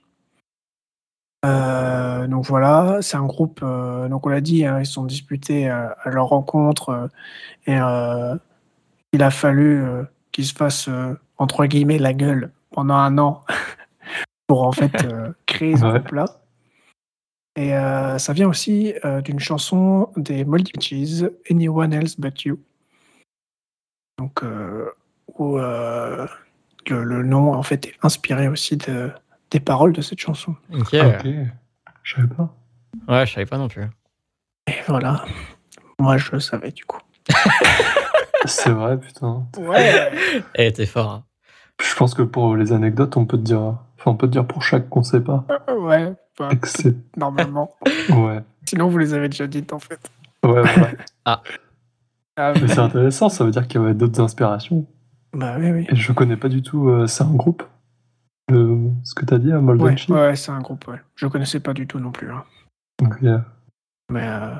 [1.46, 5.70] Euh, donc voilà, c'est un groupe, euh, donc on l'a dit, hein, ils sont disputés
[5.70, 7.08] euh, à leur rencontre euh,
[7.68, 8.36] et euh,
[9.14, 13.44] il a fallu euh, qu'ils se fassent euh, entre guillemets la gueule pendant un an
[14.48, 15.92] pour en fait euh, créer ce Ouais.
[16.00, 16.26] groupe-là.
[17.56, 22.60] Et euh, ça vient aussi euh, d'une chanson des Moldy Cheese, Anyone Else But You.
[24.20, 24.92] Donc, euh,
[25.38, 26.28] où euh,
[26.88, 29.12] le, le nom en fait est inspiré aussi de,
[29.52, 30.56] des paroles de cette chanson.
[30.72, 30.94] Ok.
[30.94, 31.28] Ok.
[32.04, 32.54] Je savais pas.
[33.08, 33.84] Ouais, je savais pas non plus.
[34.68, 35.26] Et voilà,
[36.00, 37.00] moi je le savais du coup.
[38.46, 39.46] C'est vrai, putain.
[39.58, 40.12] Ouais.
[40.56, 41.10] Eh, t'es fort.
[41.10, 41.24] hein.
[41.82, 44.46] Je pense que pour les anecdotes, on peut te dire, enfin, on peut te dire
[44.48, 45.46] pour chaque qu'on sait pas.
[45.78, 46.14] ouais.
[46.40, 46.50] bah,
[47.16, 47.76] normalement.
[48.10, 48.42] Ouais.
[48.66, 50.00] Sinon, vous les avez déjà dites, en fait.
[50.44, 50.92] Ouais, voilà.
[52.40, 54.86] Ah, Mais c'est intéressant, ça veut dire qu'il y avait d'autres inspirations.
[55.34, 55.88] bah oui, oui.
[55.90, 57.64] Et je connais pas du tout, euh, c'est un groupe
[58.50, 58.78] le...
[59.04, 61.02] Ce que t'as dit, à Ouais, Molvenchi ouais, c'est un groupe, ouais.
[61.16, 62.32] Je connaissais pas du tout non plus.
[62.32, 62.44] hein.
[63.04, 63.22] Ok.
[64.10, 64.56] Mais euh,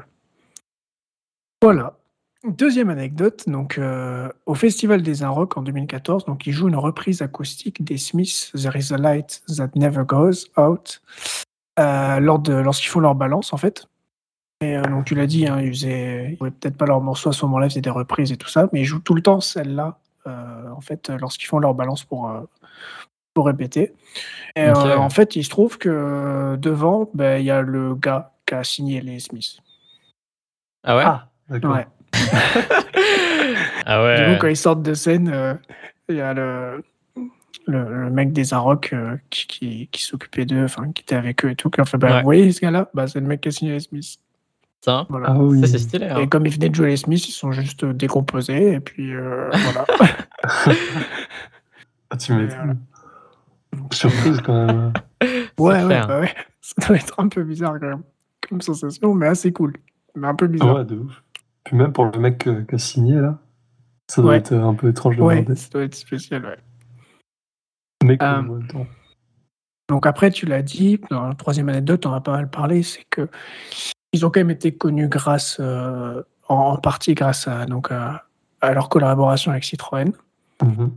[1.62, 1.98] voilà.
[2.44, 7.22] Deuxième anecdote, donc euh, au Festival des Inrocks en 2014, donc ils jouent une reprise
[7.22, 11.02] acoustique des Smiths, There is a light that never goes out,
[11.80, 13.88] euh, lors de, lorsqu'ils font leur balance en fait.
[14.62, 17.34] Et euh, donc tu l'as dit, hein, ils faisaient, ils peut-être pas leur morceau à
[17.34, 19.42] ce moment-là, ils faisaient des reprises et tout ça, mais ils jouent tout le temps
[19.42, 22.42] celle-là, euh, en fait, lorsqu'ils font leur balance pour, euh,
[23.34, 23.94] pour répéter.
[24.56, 28.34] Et euh, en fait, il se trouve que devant, ben, il y a le gars
[28.46, 29.60] qui a signé les Smiths.
[30.84, 31.04] Ah ouais?
[31.06, 31.76] Ah, d'accord.
[31.76, 31.88] Ouais.
[33.86, 34.26] Ah ouais.
[34.26, 35.54] Du coup, quand ils sortent de scène, euh,
[36.10, 36.84] il y a le,
[37.68, 41.44] le, le mec des Arocs euh, qui, qui, qui s'occupait d'eux, enfin, qui était avec
[41.46, 42.18] eux et tout, qui fait bah, Ouais.
[42.20, 42.90] Vous voyez ce gars-là?
[42.94, 44.20] Bah, C'est le mec qui a signé les Smiths.
[44.82, 45.28] Putain, Voilà.
[45.32, 45.60] Ah oui.
[45.62, 46.06] ça c'est stylé.
[46.08, 46.18] hein.
[46.20, 49.14] Et comme ils venaient de jouer les Smiths, ils sont juste euh, décomposés, et puis
[49.16, 49.86] euh, voilà.
[52.10, 52.80] Ah, tu m'étonnes.
[53.92, 54.94] Surprise quand même.
[55.22, 56.08] ouais, ouais, clair.
[56.08, 56.34] bah ouais.
[56.62, 58.04] Ça doit être un peu bizarre quand même,
[58.48, 59.74] comme sensation, mais assez cool.
[60.16, 60.76] Mais un peu bizarre.
[60.78, 61.22] Ouais, de ouf.
[61.68, 63.38] Puis même pour le mec euh, qui a signé là,
[64.10, 64.38] ça doit Ouais.
[64.38, 65.56] être un peu étrange de Ouais, regarder.
[65.58, 66.58] ça doit être spécial, ouais.
[68.06, 68.60] Mais Euh.
[69.90, 73.04] Donc après, tu l'as dit, dans la troisième anecdote, on a pas mal parlé, c'est
[73.10, 73.28] que
[74.14, 78.24] ils ont quand même été connus grâce, euh, en, en partie grâce à, donc, à,
[78.62, 80.14] à leur collaboration avec Citroën.
[80.64, 80.92] Mhm.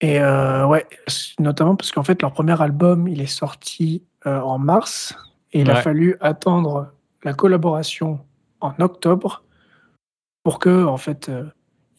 [0.00, 0.86] Et euh, ouais,
[1.38, 5.14] notamment parce qu'en fait, leur premier album, il est sorti euh, en mars,
[5.52, 6.92] et il a fallu attendre
[7.22, 8.18] la collaboration
[8.60, 9.43] en octobre
[10.44, 11.44] pour que, en fait, euh,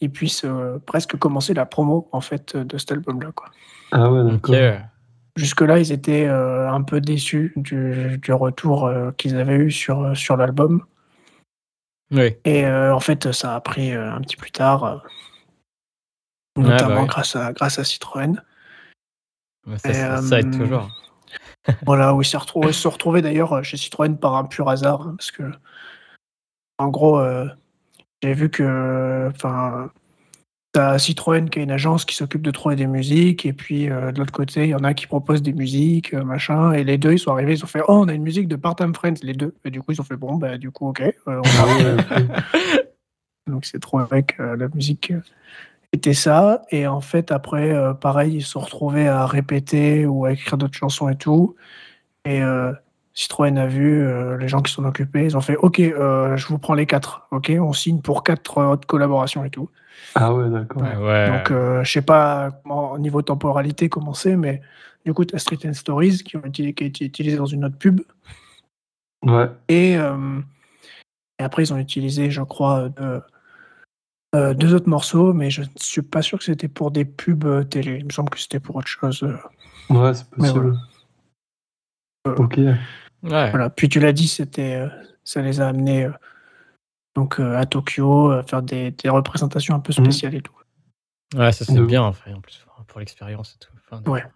[0.00, 3.50] ils puissent euh, presque commencer la promo en fait de cet album-là, quoi.
[3.92, 4.54] Ah ouais, d'accord.
[5.36, 10.16] Jusque-là, ils étaient euh, un peu déçus du, du retour euh, qu'ils avaient eu sur,
[10.16, 10.82] sur l'album.
[12.10, 12.36] Oui.
[12.44, 14.98] Et euh, en fait, ça a pris euh, un petit plus tard, euh,
[16.56, 17.06] notamment bah oui.
[17.08, 18.42] grâce, à, grâce à Citroën.
[19.66, 20.88] Ouais, Ça, Et, ça, ça aide euh, toujours.
[21.84, 25.02] voilà, où ils se retrouvaient, se retrouvaient d'ailleurs chez Citroën par un pur hasard.
[25.02, 25.50] hein, parce que,
[26.78, 27.46] en gros, euh,
[28.22, 29.28] j'ai vu que.
[29.34, 29.90] Enfin.
[30.72, 34.12] T'as Citroën qui est une agence qui s'occupe de trouver des musiques, et puis euh,
[34.12, 36.98] de l'autre côté, il y en a qui proposent des musiques, euh, machin, et les
[36.98, 39.14] deux, ils sont arrivés, ils ont fait Oh, on a une musique de Part-Time Friends,
[39.22, 39.54] les deux.
[39.64, 41.00] Et du coup, ils ont fait Bon, bah, du coup, ok.
[41.00, 42.86] euh, on Ah ouais, ok.
[43.50, 45.14] Donc c'est trop avec la musique
[45.92, 46.62] était ça.
[46.70, 50.76] Et en fait, après, pareil, ils se sont retrouvés à répéter ou à écrire d'autres
[50.76, 51.56] chansons et tout.
[52.26, 52.72] Et euh,
[53.16, 55.24] Citroën a vu euh, les gens qui s'en occupaient.
[55.24, 57.26] Ils ont fait OK, euh, je vous prends les quatre.
[57.30, 59.70] OK, on signe pour quatre euh, autres collaborations et tout.
[60.14, 60.82] Ah ouais, d'accord.
[60.82, 61.30] Ouais, ouais.
[61.30, 64.60] Donc euh, je sais pas comment, au niveau temporalité comment c'est, mais
[65.06, 67.46] du coup, tu as Street and Stories qui, ont été, qui a été utilisé dans
[67.46, 68.02] une autre pub.
[69.24, 69.48] Ouais.
[69.68, 70.40] Et, euh,
[71.38, 73.22] et après, ils ont utilisé, je crois, deux,
[74.34, 77.66] euh, deux autres morceaux, mais je ne suis pas sûr que c'était pour des pubs
[77.70, 77.96] télé.
[77.98, 79.22] Il me semble que c'était pour autre chose.
[79.88, 80.76] Ouais, c'est possible.
[82.26, 82.58] Ok.
[83.22, 83.50] Ouais.
[83.50, 83.70] Voilà.
[83.70, 84.88] Puis tu l'as dit, c'était, euh,
[85.24, 86.12] ça les a amenés euh,
[87.14, 90.04] donc, euh, à Tokyo à faire des, des représentations un peu Mhm.
[90.04, 90.52] spéciales et tout.
[91.34, 93.72] Ouais, ça c'est bien en fait, en plus pour- l'expérience et tout.
[93.84, 94.22] Enfin, de- Ouais.
[94.22, 94.32] Enfin,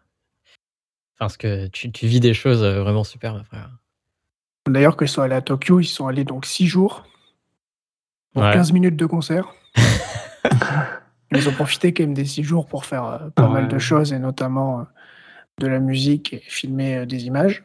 [1.19, 3.59] parce que tu, tu vis des choses vraiment super après.
[4.69, 7.05] D'ailleurs, quand ils sont allés à Tokyo, ils sont allés donc 6 jours
[8.35, 8.53] pour Ouais.
[8.53, 9.49] 15 minutes de concert.
[11.33, 13.53] Ils ont profité quand même des 6 jours pour faire pas Ouais.
[13.53, 14.87] mal de choses, et notamment
[15.59, 17.63] de la musique et filmer des images.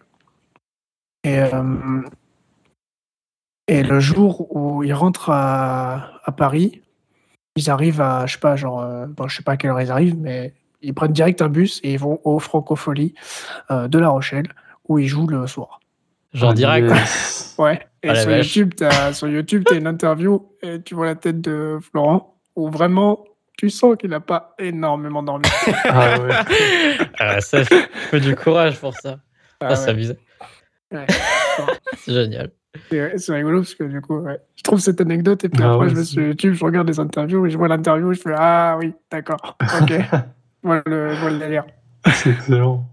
[1.25, 2.01] Et, euh,
[3.67, 6.83] et le jour où ils rentrent à, à Paris,
[7.55, 9.81] ils arrivent à, je sais pas, genre, euh, bon, je sais pas à quelle heure
[9.81, 13.15] ils arrivent, mais ils prennent direct un bus et ils vont au Francofolie
[13.71, 14.47] euh, de La Rochelle,
[14.87, 15.79] où ils jouent le soir.
[16.33, 16.91] Genre Ah, direct.
[17.57, 18.35] Ouais, et Ah, sur.
[18.35, 22.35] YouTube, t'as, sur YouTube, tu as une interview et tu vois la tête de Florent
[22.57, 23.23] où vraiment
[23.57, 25.47] tu sens qu'il n'a pas énormément dormi.
[25.85, 26.33] Ah ouais.
[27.17, 29.19] Ah, ça, il faut du courage pour ça.
[29.61, 30.17] Ah Ah, c'est abusé.
[30.95, 31.07] Ouais.
[31.97, 32.51] C'est génial.
[32.89, 35.85] C'est, rigolo parce que du coup, ouais, je trouve cette anecdote et puis Ah après,
[35.85, 38.21] ouais, je vais sur YouTube, je regarde les interviews et je vois l'interview et je
[38.21, 40.03] fais Ah oui, d'accord, ok, je
[40.61, 41.65] vois le, je vois le délire.
[42.13, 42.85] C'est excellent.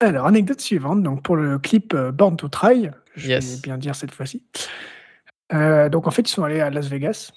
[0.00, 3.56] Alors, anecdote suivante, donc pour le clip euh, Born to Try, je Yes.
[3.56, 4.44] vais bien dire cette fois-ci.
[5.52, 7.32] Euh, donc en fait, ils sont allés à Las Vegas.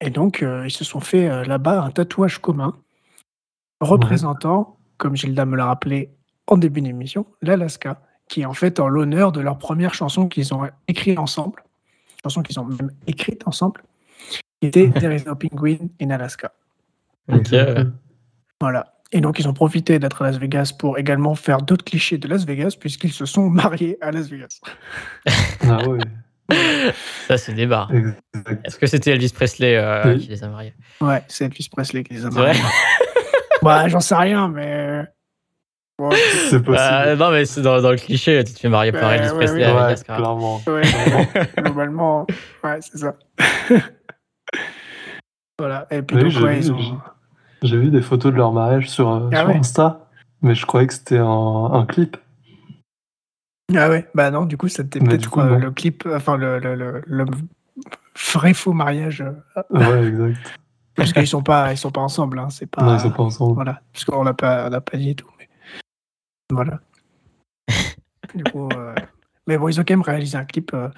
[0.00, 2.76] Et donc, euh, ils se sont fait euh, là-bas un tatouage commun
[3.80, 6.10] représentant, comme Gilda me l'a rappelé
[6.46, 10.52] en début d'émission, l'Alaska, qui est en fait en l'honneur de leur première chanson qu'ils
[10.54, 11.62] ont écrite ensemble.
[12.22, 13.82] chanson qu'ils ont même écrite ensemble,
[14.60, 16.52] qui était There is no penguin in Alaska.
[17.32, 17.74] Ok, ouais.
[18.60, 18.92] Voilà.
[19.12, 22.26] Et donc, ils ont profité d'être à Las Vegas pour également faire d'autres clichés de
[22.26, 24.60] Las Vegas, puisqu'ils se sont mariés à Las Vegas.
[25.68, 25.98] Ah ouais,
[27.28, 27.88] Ça, c'est débat.
[28.64, 30.20] Est-ce que c'était Elvis Presley euh, Oui.
[30.20, 30.74] qui les a mariés?
[31.00, 32.60] Ouais, c'est Elvis Presley qui les a mariés.
[33.62, 35.04] bah, j'en sais rien, mais.
[35.98, 36.76] C'est possible.
[36.78, 39.34] Euh, Non, mais c'est dans, dans le cliché, tu te fais marier par Elvis ouais,
[39.36, 40.16] Presley Vegas, quoi.
[40.16, 40.60] clairement.
[40.66, 40.82] ouais,
[41.56, 42.26] globalement,
[42.64, 43.14] ouais, c'est ça.
[45.58, 45.86] voilà.
[45.90, 46.98] Et puis, Oui, donc, j'ai ouais, vu, ils ont.
[47.62, 49.56] j'ai- vu des photos de leur mariage sur, euh, Ah sur ouais.
[49.56, 50.06] Insta,
[50.42, 51.24] mais je croyais que c'était un,
[51.72, 52.16] un clip.
[53.74, 55.58] Ah ouais, bah non, du coup, c'était Mais peut-être non.
[55.58, 57.24] le clip, enfin, le, le, le, le
[58.32, 59.22] vrai faux mariage.
[59.22, 59.32] euh,
[59.70, 60.36] Ouais, exact.
[60.94, 62.82] Parce qu'ils sont pas, ils sont pas ensemble, hein, c'est pas.
[62.82, 63.54] Non, ils sont pas ensemble.
[63.54, 65.26] Voilà, parce qu'on l'a pas, on pas dit et tout.
[66.50, 66.80] Voilà.
[68.34, 68.94] du coup, euh,
[69.46, 70.88] mais bon, ils ont quand même réalisé un clip euh,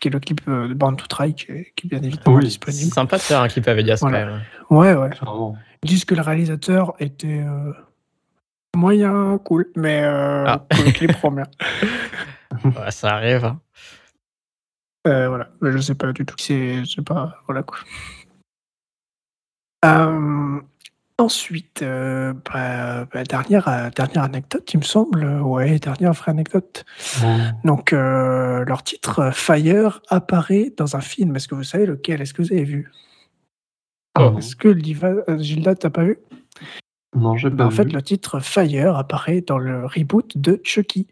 [0.00, 2.36] qui est le clip euh, de Born to Try, qui est, qui est bien évidemment
[2.36, 2.42] Oui.
[2.42, 2.92] C'est disponible.
[2.92, 4.20] sympa de faire un clip à Vegas Voilà.
[4.24, 4.42] quand même.
[4.70, 5.10] Ouais, ouais.
[5.82, 7.72] Ils disent que le réalisateur était euh,
[8.76, 10.66] moyen, cool, mais euh, Ah.
[10.70, 11.46] le clip rend bien.
[12.64, 13.44] Ouais, ça arrive.
[13.44, 13.60] hein.
[15.06, 17.78] Euh, voilà, mais je sais pas du tout qui c'est, je sais pas, voilà quoi.
[19.84, 20.60] Euh,
[21.18, 26.84] ensuite, euh, bah, bah, dernière, euh, dernière anecdote, il me semble, ouais, dernière vraie anecdote.
[27.64, 31.34] Donc, euh, leur titre Fire apparaît dans un film.
[31.36, 32.20] Est-ce que vous savez lequel?
[32.22, 32.90] Est-ce que vous avez vu?
[34.14, 36.18] Ah, Est-ce que Liva, Gilda, t'as pas vu?
[37.16, 37.92] Non, j'ai Bah, pas En fait, vu.
[37.92, 41.08] le titre Fire apparaît dans le reboot de Chucky,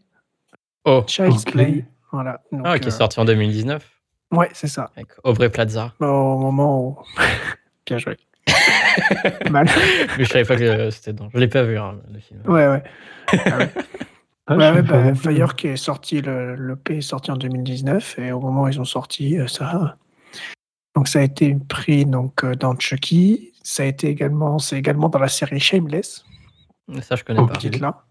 [0.85, 1.53] Oh, Child's Ok.
[1.53, 1.85] Play.
[2.13, 2.43] Voilà.
[2.53, 3.85] Donc, ah, qui est sorti en 2019
[4.33, 4.91] ouais, c'est ça.
[4.97, 5.93] avec Aubrey Plaza.
[5.99, 6.99] Au moment où.
[7.87, 8.17] Bien joué.
[9.51, 9.67] Mal.
[10.19, 11.29] Mais je savais pas que c'était dedans.
[11.35, 12.41] Je l'ai pas vu, hein, le film.
[12.47, 12.83] Ouais, ouais.
[14.49, 15.15] Ah, Ouais, je ouais, pas bah.
[15.17, 18.69] Fire qui est sorti, le, le P est sorti en 2019 et au moment où
[18.69, 19.97] ils ont sorti euh, ça,
[20.95, 25.09] donc ça a été pris donc euh, dans Chucky, ça a été également, c'est également
[25.09, 26.25] dans la série Shameless,
[27.03, 27.55] Ça, je connais pas.
[27.55, 28.05] petite là.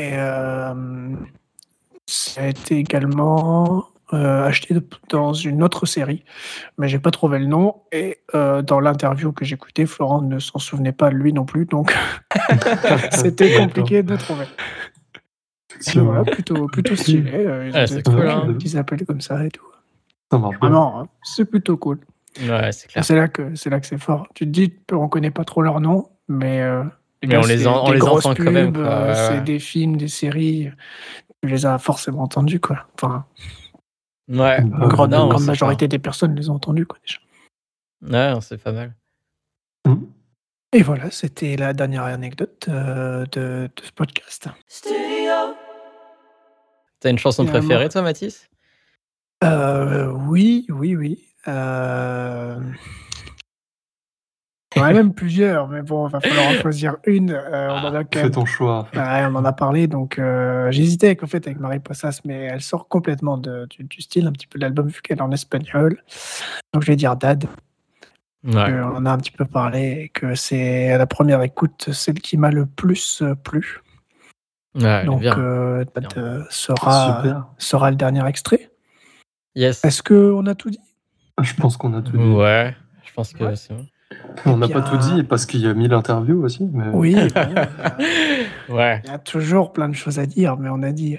[0.00, 1.14] et euh,
[2.08, 4.74] ça a été également euh, acheté
[5.08, 6.24] dans une autre série,
[6.78, 7.82] mais j'ai pas trouvé le nom.
[7.92, 11.96] Et euh, dans l'interview que j'écoutais, Florent ne s'en souvenait pas lui non plus, donc
[13.12, 14.44] c'était compliqué de trouver.
[15.96, 17.32] Voilà, plutôt, plutôt stylé.
[17.34, 18.56] euh, ils Ouais, c'est cool, hein.
[18.76, 19.64] appels comme ça et tout.
[20.30, 20.56] Ça marche.
[20.58, 21.98] Vraiment, hein, c'est plutôt cool.
[22.40, 23.04] Ouais, c'est clair.
[23.04, 24.26] C'est là que c'est là que c'est fort.
[24.34, 26.84] Tu te dis, on connaît pas trop leur nom, mais euh,
[27.24, 29.96] gars, on les en- on les entend quand même, pubs, euh, Ouais, c'est des films,
[29.96, 30.70] des séries.
[31.42, 32.86] Tu les as forcément entendus, quoi.
[32.94, 33.26] Enfin,
[34.28, 37.18] Ouais, Bah, une grande, non, grande majorité des personnes les ont entendus, quoi, déjà.
[38.34, 38.94] ouais, c'est pas mal.
[39.86, 40.06] Mhm.
[40.74, 44.48] Et voilà, c'était la dernière anecdote euh, de, de ce podcast.
[47.00, 48.48] T'as une chanson préférée, toi, Mathis?
[49.44, 51.26] Euh, oui, oui, oui.
[51.48, 52.60] Euh...
[54.76, 57.30] Il y en a même plusieurs, mais bon, il va falloir en choisir une.
[57.32, 58.86] Euh, on en a quand Fais même ton choix.
[58.94, 62.34] Ouais, on en a parlé, donc euh, j'hésitais avec, en fait, avec Marie Possas, mais
[62.44, 65.22] elle sort complètement de- du, du style un petit peu de l'album vu qu'elle est
[65.22, 66.02] en espagnol.
[66.72, 67.44] Donc je vais dire Dad.
[68.44, 68.52] Ouais.
[68.82, 72.20] On en a un petit peu parlé et que c'est à la première écoute celle
[72.20, 73.80] qui m'a le plus euh, plu.
[74.74, 75.38] Ouais, donc bien.
[75.38, 76.44] euh, Dad Bien.
[76.50, 77.46] sera, Super.
[77.58, 78.70] sera le dernier extrait.
[79.54, 79.84] Yes.
[79.84, 80.80] Est-ce qu'on a tout dit?
[81.40, 82.22] Je pense qu'on a tout dit.
[82.24, 83.56] Ouais, je pense que Ouais.
[83.56, 83.86] c'est bon.
[84.46, 86.68] On n'a pas tout dit parce qu'il y a mille interviews aussi.
[86.72, 86.84] Mais...
[86.92, 87.14] Oui,
[88.68, 89.00] Ouais.
[89.04, 91.18] il y a toujours plein de choses à dire, mais on a dit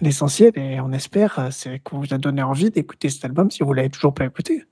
[0.00, 3.72] l'essentiel et on espère c'est qu'on vous a donné envie d'écouter cet album si vous
[3.72, 4.64] l'avez toujours pas écouté.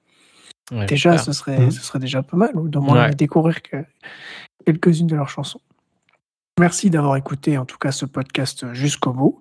[0.72, 1.70] Ouais, Déjà, ce serait, Mhm.
[1.70, 3.14] ce serait déjà pas mal, ou d'au moins Ouais.
[3.14, 3.76] découvrir que
[4.64, 5.60] quelques-unes de leurs chansons.
[6.58, 9.40] Merci d'avoir écouté en tout cas ce podcast jusqu'au bout.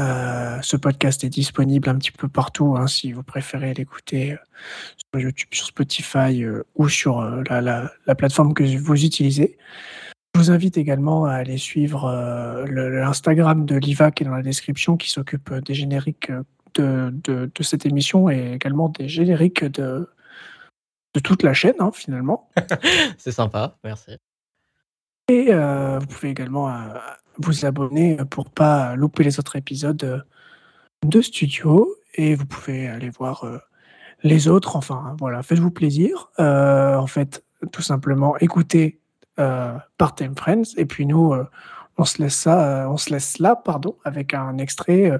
[0.00, 4.36] Euh, ce podcast est disponible un petit peu partout hein, si vous préférez l'écouter euh,
[5.14, 9.58] sur YouTube, sur Spotify euh, ou sur la, la- la plateforme que vous utilisez.
[10.34, 14.96] Je vous invite également à aller suivre l'Instagram de Liva qui est dans la description,
[14.96, 16.32] qui s'occupe des génériques
[16.74, 20.08] de, de- de cette émission et également des génériques de,
[21.14, 22.48] de toute la chaîne, hein, finalement.
[23.18, 24.16] C'est sympa, merci.
[25.28, 26.74] Et vous pouvez également
[27.38, 30.20] vous abonner pour pas louper les autres épisodes euh,
[31.06, 31.94] de Studio.
[32.14, 33.58] Et vous pouvez aller voir euh,
[34.22, 34.76] les autres.
[34.76, 36.30] Enfin, voilà, faites-vous plaisir.
[36.38, 39.00] Euh, en fait, tout simplement, écoutez
[39.38, 40.74] euh, Part-Time Friends.
[40.76, 41.44] Et puis nous, euh,
[41.98, 45.18] on se laisse ça, euh, on se laisse là, pardon, avec un extrait euh,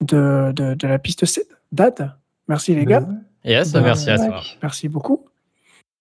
[0.00, 1.46] de, de, de la piste 7.
[1.72, 2.16] Dad,
[2.48, 3.06] merci les gars.
[3.44, 4.40] Yes, Bah, merci à toi.
[4.62, 5.26] Merci beaucoup.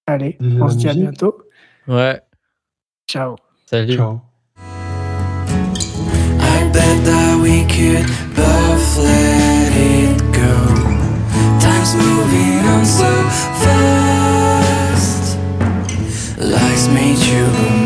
[0.08, 1.38] Allez, on la se dit à bientôt.
[1.88, 2.22] Ouais,
[3.08, 3.36] Ciao.
[3.68, 3.96] salut.
[3.96, 4.29] Ciao.
[6.90, 10.56] said that we could both let it go.
[11.64, 13.12] Time's moving on so
[13.62, 15.24] fast.
[16.40, 17.79] Life's made you